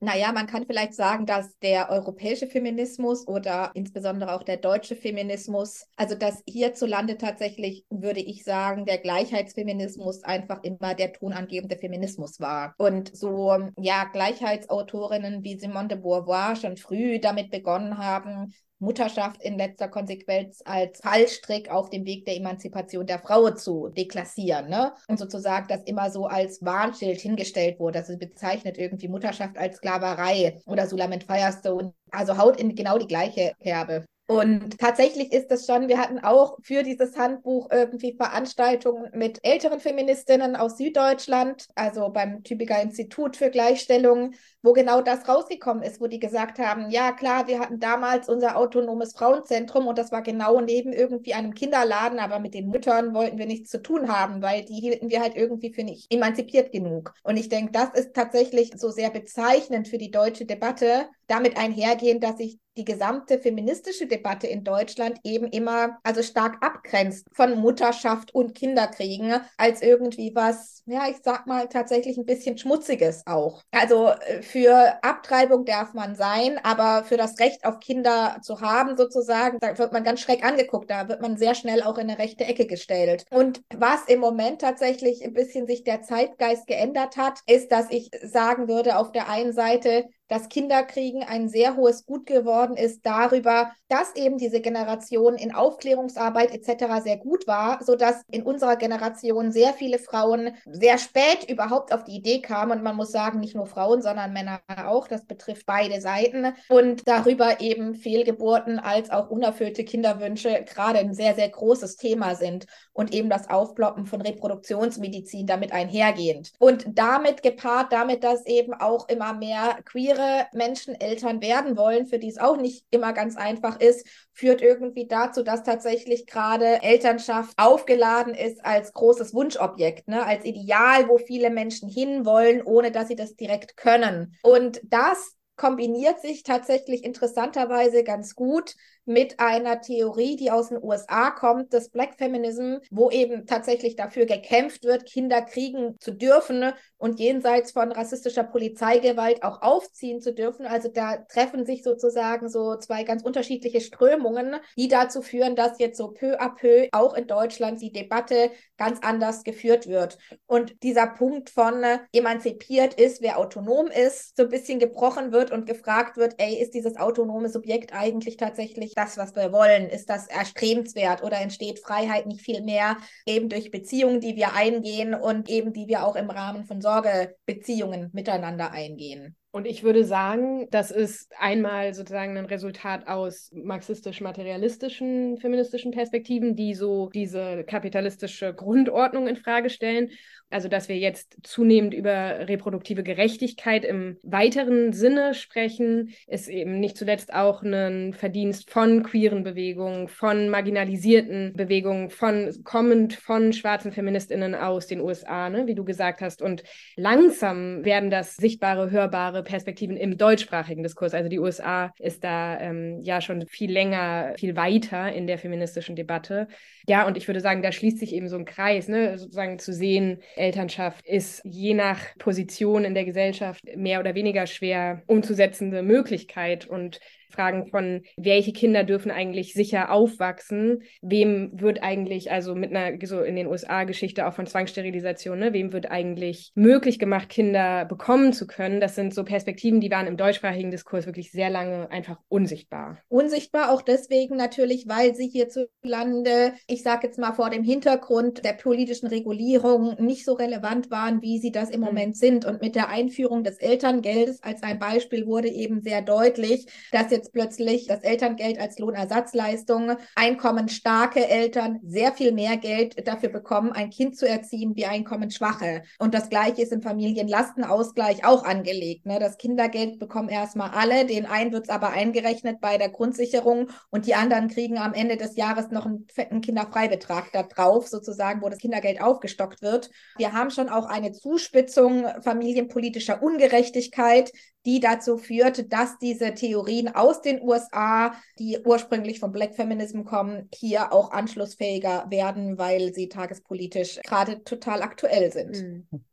naja, 0.00 0.32
man 0.32 0.46
kann 0.46 0.66
vielleicht 0.66 0.94
sagen, 0.94 1.26
dass 1.26 1.58
der 1.58 1.90
europäische 1.90 2.46
Feminismus 2.46 3.26
oder 3.26 3.70
insbesondere 3.74 4.34
auch 4.34 4.42
der 4.42 4.56
deutsche 4.56 4.96
Feminismus, 4.96 5.86
also 5.96 6.14
dass 6.14 6.42
hierzulande 6.46 7.18
tatsächlich, 7.18 7.84
würde 7.90 8.20
ich 8.20 8.44
sagen, 8.44 8.86
der 8.86 8.98
Gleichheitsfeminismus 8.98 10.22
einfach 10.24 10.62
immer 10.62 10.94
der 10.94 11.12
tonangebende 11.12 11.76
Feminismus 11.76 12.40
war. 12.40 12.74
Und 12.78 13.16
so, 13.16 13.56
ja, 13.78 14.04
Gleichheitsautorinnen 14.04 15.42
wie 15.42 15.58
Simone 15.58 15.88
de 15.88 15.98
Beauvoir 15.98 16.56
schon 16.56 16.76
früh 16.76 17.18
damit 17.18 17.50
begonnen 17.50 17.98
haben, 17.98 18.54
Mutterschaft 18.82 19.42
in 19.42 19.56
letzter 19.56 19.88
Konsequenz 19.88 20.60
als 20.64 21.00
Fallstrick 21.00 21.70
auf 21.70 21.88
dem 21.88 22.04
Weg 22.04 22.26
der 22.26 22.36
Emanzipation 22.36 23.06
der 23.06 23.20
Frau 23.20 23.50
zu 23.50 23.88
deklassieren. 23.88 24.68
Ne? 24.68 24.92
Und 25.08 25.18
sozusagen 25.18 25.68
das 25.68 25.82
immer 25.84 26.10
so 26.10 26.26
als 26.26 26.62
Warnschild 26.62 27.20
hingestellt 27.20 27.78
wurde. 27.78 28.00
Also 28.00 28.18
bezeichnet 28.18 28.78
irgendwie 28.78 29.08
Mutterschaft 29.08 29.56
als 29.56 29.76
Sklaverei 29.76 30.60
oder 30.66 30.86
Sulamit 30.86 31.24
Firestone. 31.24 31.94
Also 32.10 32.36
haut 32.36 32.60
in 32.60 32.74
genau 32.74 32.98
die 32.98 33.06
gleiche 33.06 33.52
Kerbe. 33.62 34.04
Und 34.32 34.78
tatsächlich 34.78 35.32
ist 35.32 35.50
das 35.50 35.66
schon, 35.66 35.88
wir 35.88 35.98
hatten 35.98 36.18
auch 36.18 36.56
für 36.62 36.82
dieses 36.82 37.18
Handbuch 37.18 37.68
irgendwie 37.70 38.14
Veranstaltungen 38.14 39.10
mit 39.12 39.40
älteren 39.42 39.78
Feministinnen 39.78 40.56
aus 40.56 40.78
Süddeutschland, 40.78 41.68
also 41.74 42.08
beim 42.08 42.42
Tübinger 42.42 42.80
Institut 42.80 43.36
für 43.36 43.50
Gleichstellung, 43.50 44.32
wo 44.62 44.72
genau 44.72 45.02
das 45.02 45.28
rausgekommen 45.28 45.82
ist, 45.82 46.00
wo 46.00 46.06
die 46.06 46.18
gesagt 46.18 46.58
haben, 46.58 46.90
ja 46.90 47.12
klar, 47.12 47.46
wir 47.46 47.60
hatten 47.60 47.78
damals 47.78 48.28
unser 48.28 48.56
autonomes 48.56 49.12
Frauenzentrum 49.12 49.86
und 49.86 49.98
das 49.98 50.12
war 50.12 50.22
genau 50.22 50.60
neben 50.62 50.94
irgendwie 50.94 51.34
einem 51.34 51.52
Kinderladen, 51.52 52.18
aber 52.18 52.38
mit 52.38 52.54
den 52.54 52.70
Müttern 52.70 53.12
wollten 53.14 53.36
wir 53.36 53.46
nichts 53.46 53.70
zu 53.70 53.82
tun 53.82 54.08
haben, 54.08 54.40
weil 54.40 54.64
die 54.64 54.80
hielten 54.80 55.10
wir 55.10 55.20
halt 55.20 55.36
irgendwie 55.36 55.74
für 55.74 55.84
nicht 55.84 56.10
emanzipiert 56.10 56.72
genug. 56.72 57.12
Und 57.22 57.36
ich 57.36 57.50
denke, 57.50 57.72
das 57.72 57.90
ist 57.90 58.14
tatsächlich 58.14 58.72
so 58.76 58.90
sehr 58.90 59.10
bezeichnend 59.10 59.88
für 59.88 59.98
die 59.98 60.10
deutsche 60.10 60.46
Debatte, 60.46 61.08
damit 61.26 61.58
einhergehend, 61.58 62.24
dass 62.24 62.38
sich 62.38 62.61
die 62.76 62.84
gesamte 62.84 63.38
feministische 63.38 64.06
Debatte 64.06 64.46
in 64.46 64.64
Deutschland 64.64 65.18
eben 65.24 65.46
immer 65.46 65.98
also 66.02 66.22
stark 66.22 66.64
abgrenzt 66.64 67.26
von 67.32 67.58
Mutterschaft 67.58 68.34
und 68.34 68.54
Kinderkriegen 68.54 69.40
als 69.56 69.82
irgendwie 69.82 70.34
was, 70.34 70.82
ja, 70.86 71.06
ich 71.10 71.16
sag 71.22 71.46
mal 71.46 71.68
tatsächlich 71.68 72.16
ein 72.16 72.24
bisschen 72.24 72.56
schmutziges 72.56 73.22
auch. 73.26 73.62
Also 73.70 74.08
äh, 74.08 74.42
für 74.42 74.98
Abtreibung 75.02 75.64
darf 75.64 75.94
man 75.94 76.14
sein, 76.14 76.58
aber 76.62 77.04
für 77.04 77.16
das 77.16 77.38
Recht 77.38 77.64
auf 77.64 77.80
Kinder 77.80 78.38
zu 78.42 78.60
haben 78.60 78.96
sozusagen, 78.96 79.58
da 79.60 79.76
wird 79.78 79.92
man 79.92 80.04
ganz 80.04 80.20
schräg 80.20 80.44
angeguckt, 80.44 80.90
da 80.90 81.08
wird 81.08 81.20
man 81.20 81.36
sehr 81.36 81.54
schnell 81.54 81.82
auch 81.82 81.98
in 81.98 82.08
eine 82.08 82.18
rechte 82.18 82.44
Ecke 82.44 82.66
gestellt. 82.66 83.24
Und 83.30 83.62
was 83.74 84.04
im 84.06 84.20
Moment 84.20 84.60
tatsächlich 84.60 85.24
ein 85.24 85.34
bisschen 85.34 85.66
sich 85.66 85.84
der 85.84 86.02
Zeitgeist 86.02 86.66
geändert 86.66 87.16
hat, 87.16 87.40
ist, 87.46 87.70
dass 87.70 87.90
ich 87.90 88.10
sagen 88.22 88.68
würde, 88.68 88.96
auf 88.96 89.12
der 89.12 89.28
einen 89.28 89.52
Seite, 89.52 90.06
dass 90.32 90.48
Kinderkriegen 90.48 91.22
ein 91.22 91.50
sehr 91.50 91.76
hohes 91.76 92.06
Gut 92.06 92.24
geworden 92.24 92.74
ist 92.78 93.04
darüber, 93.04 93.70
dass 93.88 94.16
eben 94.16 94.38
diese 94.38 94.62
Generation 94.62 95.34
in 95.34 95.54
Aufklärungsarbeit 95.54 96.54
etc. 96.54 97.02
sehr 97.02 97.18
gut 97.18 97.46
war, 97.46 97.84
sodass 97.84 98.22
in 98.30 98.42
unserer 98.42 98.76
Generation 98.76 99.52
sehr 99.52 99.74
viele 99.74 99.98
Frauen 99.98 100.56
sehr 100.64 100.96
spät 100.96 101.50
überhaupt 101.50 101.92
auf 101.92 102.04
die 102.04 102.16
Idee 102.16 102.40
kamen 102.40 102.78
und 102.78 102.82
man 102.82 102.96
muss 102.96 103.12
sagen, 103.12 103.40
nicht 103.40 103.54
nur 103.54 103.66
Frauen, 103.66 104.00
sondern 104.00 104.32
Männer 104.32 104.62
auch, 104.86 105.06
das 105.06 105.26
betrifft 105.26 105.66
beide 105.66 106.00
Seiten 106.00 106.54
und 106.70 107.06
darüber 107.06 107.60
eben 107.60 107.94
Fehlgeburten 107.94 108.78
als 108.78 109.10
auch 109.10 109.28
unerfüllte 109.28 109.84
Kinderwünsche 109.84 110.64
gerade 110.64 111.00
ein 111.00 111.12
sehr, 111.12 111.34
sehr 111.34 111.50
großes 111.50 111.96
Thema 111.96 112.36
sind 112.36 112.64
und 112.94 113.12
eben 113.12 113.28
das 113.28 113.50
Aufploppen 113.50 114.06
von 114.06 114.22
Reproduktionsmedizin 114.22 115.46
damit 115.46 115.72
einhergehend. 115.72 116.52
Und 116.58 116.86
damit 116.94 117.42
gepaart, 117.42 117.92
damit, 117.92 118.24
dass 118.24 118.46
eben 118.46 118.72
auch 118.72 119.08
immer 119.10 119.34
mehr 119.34 119.76
queere 119.84 120.21
andere 120.22 120.46
Menschen 120.52 120.98
Eltern 121.00 121.40
werden 121.40 121.76
wollen, 121.76 122.06
für 122.06 122.18
die 122.18 122.28
es 122.28 122.38
auch 122.38 122.56
nicht 122.56 122.84
immer 122.90 123.12
ganz 123.12 123.36
einfach 123.36 123.80
ist, 123.80 124.06
führt 124.32 124.62
irgendwie 124.62 125.06
dazu, 125.06 125.42
dass 125.42 125.62
tatsächlich 125.62 126.26
gerade 126.26 126.82
Elternschaft 126.82 127.54
aufgeladen 127.56 128.34
ist 128.34 128.64
als 128.64 128.92
großes 128.92 129.34
Wunschobjekt, 129.34 130.08
ne? 130.08 130.24
als 130.24 130.44
Ideal, 130.44 131.08
wo 131.08 131.18
viele 131.18 131.50
Menschen 131.50 131.88
hinwollen, 131.88 132.62
ohne 132.62 132.90
dass 132.90 133.08
sie 133.08 133.16
das 133.16 133.36
direkt 133.36 133.76
können. 133.76 134.36
Und 134.42 134.80
das 134.84 135.36
kombiniert 135.56 136.20
sich 136.20 136.42
tatsächlich 136.42 137.04
interessanterweise 137.04 138.04
ganz 138.04 138.34
gut 138.34 138.74
mit 139.04 139.40
einer 139.40 139.80
Theorie, 139.80 140.36
die 140.36 140.50
aus 140.50 140.68
den 140.68 140.82
USA 140.82 141.30
kommt, 141.30 141.72
des 141.72 141.90
Black 141.90 142.14
Feminism, 142.16 142.76
wo 142.90 143.10
eben 143.10 143.46
tatsächlich 143.46 143.96
dafür 143.96 144.26
gekämpft 144.26 144.84
wird, 144.84 145.06
Kinder 145.06 145.42
kriegen 145.42 145.96
zu 145.98 146.12
dürfen 146.12 146.72
und 146.98 147.18
jenseits 147.18 147.72
von 147.72 147.90
rassistischer 147.92 148.44
Polizeigewalt 148.44 149.42
auch 149.42 149.62
aufziehen 149.62 150.20
zu 150.20 150.32
dürfen. 150.32 150.66
Also 150.66 150.88
da 150.88 151.16
treffen 151.16 151.66
sich 151.66 151.82
sozusagen 151.82 152.48
so 152.48 152.76
zwei 152.76 153.02
ganz 153.02 153.22
unterschiedliche 153.22 153.80
Strömungen, 153.80 154.56
die 154.76 154.88
dazu 154.88 155.22
führen, 155.22 155.56
dass 155.56 155.78
jetzt 155.78 155.98
so 155.98 156.08
peu 156.08 156.40
à 156.40 156.54
peu 156.54 156.88
auch 156.92 157.14
in 157.14 157.26
Deutschland 157.26 157.80
die 157.80 157.92
Debatte 157.92 158.50
ganz 158.76 159.00
anders 159.02 159.42
geführt 159.42 159.86
wird. 159.86 160.18
Und 160.46 160.82
dieser 160.82 161.06
Punkt 161.06 161.50
von 161.50 161.82
äh, 161.82 161.98
emanzipiert 162.12 162.94
ist, 162.94 163.22
wer 163.22 163.38
autonom 163.38 163.86
ist, 163.86 164.36
so 164.36 164.44
ein 164.44 164.48
bisschen 164.48 164.78
gebrochen 164.78 165.32
wird 165.32 165.50
und 165.50 165.66
gefragt 165.66 166.16
wird, 166.16 166.34
ey, 166.38 166.60
ist 166.60 166.74
dieses 166.74 166.96
autonome 166.96 167.48
Subjekt 167.48 167.92
eigentlich 167.92 168.36
tatsächlich 168.36 168.91
wirklich 168.92 168.94
das, 168.94 169.16
was 169.16 169.34
wir 169.34 169.52
wollen? 169.52 169.88
Ist 169.88 170.08
das 170.08 170.26
erstrebenswert 170.28 171.22
oder 171.22 171.40
entsteht 171.40 171.80
Freiheit 171.80 172.26
nicht 172.26 172.42
viel 172.42 172.62
mehr 172.62 172.96
eben 173.26 173.48
durch 173.48 173.70
Beziehungen, 173.70 174.20
die 174.20 174.36
wir 174.36 174.54
eingehen 174.54 175.14
und 175.14 175.48
eben 175.48 175.72
die 175.72 175.88
wir 175.88 176.04
auch 176.04 176.16
im 176.16 176.30
Rahmen 176.30 176.64
von 176.64 176.80
Sorgebeziehungen 176.80 178.10
miteinander 178.12 178.70
eingehen? 178.72 179.36
Und 179.54 179.66
ich 179.66 179.82
würde 179.82 180.06
sagen, 180.06 180.66
das 180.70 180.90
ist 180.90 181.30
einmal 181.38 181.92
sozusagen 181.92 182.38
ein 182.38 182.46
Resultat 182.46 183.06
aus 183.06 183.50
marxistisch-materialistischen 183.52 185.36
feministischen 185.36 185.92
Perspektiven, 185.92 186.56
die 186.56 186.74
so 186.74 187.10
diese 187.10 187.62
kapitalistische 187.64 188.54
Grundordnung 188.54 189.26
in 189.28 189.36
Frage 189.36 189.68
stellen 189.68 190.10
also 190.52 190.68
dass 190.68 190.88
wir 190.88 190.98
jetzt 190.98 191.38
zunehmend 191.42 191.94
über 191.94 192.46
reproduktive 192.48 193.02
Gerechtigkeit 193.02 193.84
im 193.84 194.18
weiteren 194.22 194.92
Sinne 194.92 195.34
sprechen, 195.34 196.12
ist 196.26 196.48
eben 196.48 196.78
nicht 196.78 196.96
zuletzt 196.96 197.32
auch 197.32 197.62
ein 197.62 198.12
Verdienst 198.12 198.70
von 198.70 199.02
queeren 199.02 199.44
Bewegungen, 199.44 200.08
von 200.08 200.48
marginalisierten 200.48 201.54
Bewegungen, 201.54 202.10
von 202.10 202.52
kommend 202.64 203.14
von 203.14 203.52
schwarzen 203.52 203.92
Feministinnen 203.92 204.54
aus 204.54 204.86
den 204.86 205.00
USA, 205.00 205.48
ne, 205.48 205.66
wie 205.66 205.74
du 205.74 205.84
gesagt 205.84 206.20
hast. 206.20 206.42
Und 206.42 206.62
langsam 206.96 207.84
werden 207.84 208.10
das 208.10 208.36
sichtbare, 208.36 208.90
hörbare 208.90 209.41
Perspektiven 209.42 209.96
im 209.96 210.16
deutschsprachigen 210.16 210.82
Diskurs. 210.82 211.14
Also 211.14 211.28
die 211.28 211.38
USA 211.38 211.92
ist 211.98 212.24
da 212.24 212.58
ähm, 212.60 213.00
ja 213.02 213.20
schon 213.20 213.46
viel 213.46 213.70
länger, 213.70 214.34
viel 214.38 214.56
weiter 214.56 215.12
in 215.12 215.26
der 215.26 215.38
feministischen 215.38 215.96
Debatte. 215.96 216.48
Ja, 216.86 217.06
und 217.06 217.16
ich 217.16 217.26
würde 217.28 217.40
sagen, 217.40 217.62
da 217.62 217.72
schließt 217.72 217.98
sich 217.98 218.14
eben 218.14 218.28
so 218.28 218.36
ein 218.36 218.44
Kreis, 218.44 218.88
ne, 218.88 219.18
sozusagen 219.18 219.58
zu 219.58 219.72
sehen, 219.72 220.20
Elternschaft 220.36 221.06
ist 221.06 221.42
je 221.44 221.74
nach 221.74 221.98
Position 222.18 222.84
in 222.84 222.94
der 222.94 223.04
Gesellschaft 223.04 223.64
mehr 223.76 224.00
oder 224.00 224.14
weniger 224.14 224.46
schwer 224.46 225.02
umzusetzende 225.06 225.82
Möglichkeit 225.82 226.66
und 226.66 227.00
Fragen 227.32 227.66
von, 227.66 228.02
welche 228.16 228.52
Kinder 228.52 228.84
dürfen 228.84 229.10
eigentlich 229.10 229.54
sicher 229.54 229.90
aufwachsen, 229.90 230.82
wem 231.00 231.50
wird 231.54 231.82
eigentlich, 231.82 232.30
also 232.30 232.54
mit 232.54 232.74
einer, 232.74 232.98
so 233.06 233.20
in 233.22 233.36
den 233.36 233.46
USA-Geschichte 233.46 234.26
auch 234.26 234.34
von 234.34 234.46
Zwangssterilisation, 234.46 235.38
ne, 235.38 235.52
wem 235.52 235.72
wird 235.72 235.90
eigentlich 235.90 236.52
möglich 236.54 236.98
gemacht, 236.98 237.28
Kinder 237.28 237.84
bekommen 237.84 238.32
zu 238.32 238.46
können. 238.46 238.80
Das 238.80 238.94
sind 238.94 239.14
so 239.14 239.24
Perspektiven, 239.24 239.80
die 239.80 239.90
waren 239.90 240.06
im 240.06 240.16
deutschsprachigen 240.16 240.70
Diskurs 240.70 241.06
wirklich 241.06 241.32
sehr 241.32 241.50
lange 241.50 241.90
einfach 241.90 242.18
unsichtbar. 242.28 242.98
Unsichtbar 243.08 243.72
auch 243.72 243.82
deswegen 243.82 244.36
natürlich, 244.36 244.88
weil 244.88 245.14
sie 245.14 245.28
hierzulande, 245.28 246.52
ich 246.66 246.82
sage 246.82 247.06
jetzt 247.06 247.18
mal 247.18 247.32
vor 247.32 247.50
dem 247.50 247.64
Hintergrund 247.64 248.44
der 248.44 248.52
politischen 248.54 249.06
Regulierung 249.06 249.96
nicht 249.98 250.24
so 250.24 250.34
relevant 250.34 250.90
waren, 250.90 251.22
wie 251.22 251.38
sie 251.38 251.52
das 251.52 251.70
im 251.70 251.80
mhm. 251.80 251.86
Moment 251.86 252.16
sind. 252.16 252.44
Und 252.44 252.60
mit 252.60 252.74
der 252.74 252.88
Einführung 252.88 253.44
des 253.44 253.58
Elterngeldes 253.58 254.42
als 254.42 254.62
ein 254.62 254.78
Beispiel 254.78 255.26
wurde 255.26 255.48
eben 255.48 255.80
sehr 255.82 256.02
deutlich, 256.02 256.66
dass 256.90 257.10
jetzt 257.10 257.21
jetzt 257.22 257.32
plötzlich 257.32 257.86
das 257.86 258.00
Elterngeld 258.00 258.58
als 258.58 258.78
Lohnersatzleistung. 258.78 259.96
Einkommensstarke 260.16 261.28
Eltern 261.28 261.78
sehr 261.84 262.12
viel 262.12 262.32
mehr 262.32 262.56
Geld 262.56 263.06
dafür 263.06 263.28
bekommen, 263.28 263.70
ein 263.72 263.90
Kind 263.90 264.16
zu 264.16 264.28
erziehen 264.28 264.74
wie 264.74 264.86
einkommensschwache. 264.86 265.82
Und 265.98 266.14
das 266.14 266.28
Gleiche 266.28 266.62
ist 266.62 266.72
im 266.72 266.82
Familienlastenausgleich 266.82 268.24
auch 268.24 268.44
angelegt. 268.44 269.06
Ne? 269.06 269.20
Das 269.20 269.38
Kindergeld 269.38 270.00
bekommen 270.00 270.28
erstmal 270.28 270.70
alle, 270.70 271.06
den 271.06 271.26
einen 271.26 271.52
wird 271.52 271.64
es 271.64 271.70
aber 271.70 271.90
eingerechnet 271.90 272.60
bei 272.60 272.76
der 272.76 272.88
Grundsicherung 272.88 273.68
und 273.90 274.06
die 274.06 274.14
anderen 274.14 274.48
kriegen 274.48 274.78
am 274.78 274.94
Ende 274.94 275.16
des 275.16 275.36
Jahres 275.36 275.70
noch 275.70 275.86
einen 275.86 276.06
fetten 276.12 276.40
Kinderfreibetrag 276.40 277.30
da 277.32 277.44
drauf, 277.44 277.86
sozusagen, 277.86 278.42
wo 278.42 278.48
das 278.48 278.58
Kindergeld 278.58 279.00
aufgestockt 279.00 279.62
wird. 279.62 279.90
Wir 280.16 280.32
haben 280.32 280.50
schon 280.50 280.68
auch 280.68 280.86
eine 280.86 281.12
Zuspitzung 281.12 282.06
familienpolitischer 282.22 283.22
Ungerechtigkeit, 283.22 284.32
die 284.66 284.80
dazu 284.80 285.16
führt, 285.16 285.72
dass 285.72 285.98
diese 285.98 286.34
Theorien 286.34 286.94
aus 286.94 287.20
den 287.20 287.42
USA, 287.42 288.12
die 288.38 288.58
ursprünglich 288.64 289.20
vom 289.20 289.32
Black 289.32 289.54
Feminism 289.54 290.04
kommen, 290.04 290.48
hier 290.54 290.92
auch 290.92 291.10
anschlussfähiger 291.10 292.06
werden, 292.10 292.58
weil 292.58 292.92
sie 292.94 293.08
tagespolitisch 293.08 294.00
gerade 294.04 294.44
total 294.44 294.82
aktuell 294.82 295.32
sind. 295.32 295.86
Mhm. 295.90 296.04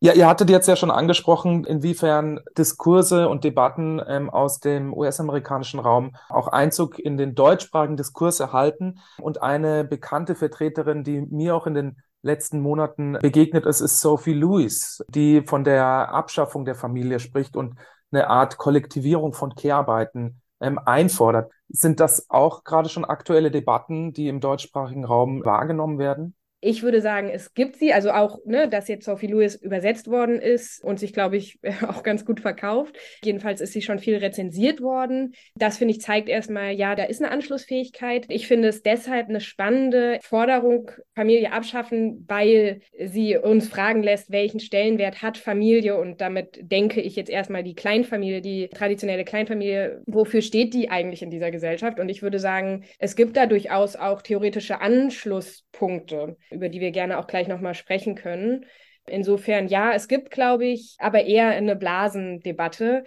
Ja, 0.00 0.12
ihr 0.12 0.28
hattet 0.28 0.50
jetzt 0.50 0.68
ja 0.68 0.76
schon 0.76 0.90
angesprochen, 0.90 1.64
inwiefern 1.64 2.40
Diskurse 2.58 3.26
und 3.26 3.42
Debatten 3.42 4.02
ähm, 4.06 4.28
aus 4.28 4.60
dem 4.60 4.92
US-amerikanischen 4.92 5.80
Raum 5.80 6.14
auch 6.28 6.48
Einzug 6.48 6.98
in 6.98 7.16
den 7.16 7.34
deutschsprachigen 7.34 7.96
Diskurs 7.96 8.38
erhalten. 8.38 8.98
Und 9.18 9.42
eine 9.42 9.82
bekannte 9.82 10.34
Vertreterin, 10.34 11.04
die 11.04 11.22
mir 11.22 11.56
auch 11.56 11.66
in 11.66 11.72
den 11.72 12.02
letzten 12.24 12.60
Monaten 12.60 13.18
begegnet 13.20 13.66
ist, 13.66 13.80
ist 13.80 14.00
Sophie 14.00 14.32
Lewis, 14.32 15.04
die 15.08 15.42
von 15.42 15.62
der 15.62 16.12
Abschaffung 16.12 16.64
der 16.64 16.74
Familie 16.74 17.20
spricht 17.20 17.56
und 17.56 17.74
eine 18.10 18.28
Art 18.28 18.56
Kollektivierung 18.58 19.32
von 19.32 19.54
Kehrarbeiten 19.54 20.40
ähm, 20.60 20.78
einfordert. 20.78 21.52
Sind 21.68 22.00
das 22.00 22.30
auch 22.30 22.64
gerade 22.64 22.88
schon 22.88 23.04
aktuelle 23.04 23.50
Debatten, 23.50 24.12
die 24.12 24.28
im 24.28 24.40
deutschsprachigen 24.40 25.04
Raum 25.04 25.44
wahrgenommen 25.44 25.98
werden? 25.98 26.34
Ich 26.66 26.82
würde 26.82 27.02
sagen, 27.02 27.28
es 27.28 27.52
gibt 27.52 27.76
sie, 27.76 27.92
also 27.92 28.10
auch, 28.10 28.38
ne, 28.46 28.66
dass 28.70 28.88
jetzt 28.88 29.04
Sophie 29.04 29.26
Lewis 29.26 29.54
übersetzt 29.54 30.08
worden 30.08 30.40
ist 30.40 30.82
und 30.82 30.98
sich, 30.98 31.12
glaube 31.12 31.36
ich, 31.36 31.58
auch 31.86 32.02
ganz 32.02 32.24
gut 32.24 32.40
verkauft. 32.40 32.96
Jedenfalls 33.22 33.60
ist 33.60 33.74
sie 33.74 33.82
schon 33.82 33.98
viel 33.98 34.16
rezensiert 34.16 34.80
worden. 34.80 35.34
Das, 35.56 35.76
finde 35.76 35.92
ich, 35.92 36.00
zeigt 36.00 36.30
erstmal, 36.30 36.72
ja, 36.72 36.94
da 36.94 37.04
ist 37.04 37.20
eine 37.20 37.30
Anschlussfähigkeit. 37.30 38.24
Ich 38.30 38.46
finde 38.46 38.68
es 38.68 38.82
deshalb 38.82 39.28
eine 39.28 39.42
spannende 39.42 40.18
Forderung, 40.22 40.90
Familie 41.14 41.52
abschaffen, 41.52 42.24
weil 42.28 42.80
sie 42.98 43.36
uns 43.36 43.68
fragen 43.68 44.02
lässt, 44.02 44.32
welchen 44.32 44.58
Stellenwert 44.58 45.20
hat 45.20 45.36
Familie 45.36 45.98
und 45.98 46.22
damit 46.22 46.58
denke 46.62 47.02
ich 47.02 47.14
jetzt 47.14 47.28
erstmal 47.28 47.62
die 47.62 47.74
Kleinfamilie, 47.74 48.40
die 48.40 48.68
traditionelle 48.68 49.26
Kleinfamilie, 49.26 50.02
wofür 50.06 50.40
steht 50.40 50.72
die 50.72 50.88
eigentlich 50.88 51.20
in 51.20 51.28
dieser 51.28 51.50
Gesellschaft? 51.50 52.00
Und 52.00 52.08
ich 52.08 52.22
würde 52.22 52.38
sagen, 52.38 52.84
es 52.98 53.16
gibt 53.16 53.36
da 53.36 53.44
durchaus 53.44 53.96
auch 53.96 54.22
theoretische 54.22 54.80
Anschlusspunkte 54.80 56.38
über 56.54 56.68
die 56.68 56.80
wir 56.80 56.90
gerne 56.90 57.18
auch 57.18 57.26
gleich 57.26 57.48
nochmal 57.48 57.74
sprechen 57.74 58.14
können. 58.14 58.64
Insofern, 59.06 59.68
ja, 59.68 59.92
es 59.92 60.08
gibt, 60.08 60.30
glaube 60.30 60.64
ich, 60.64 60.96
aber 60.98 61.24
eher 61.24 61.50
eine 61.50 61.76
Blasendebatte 61.76 63.04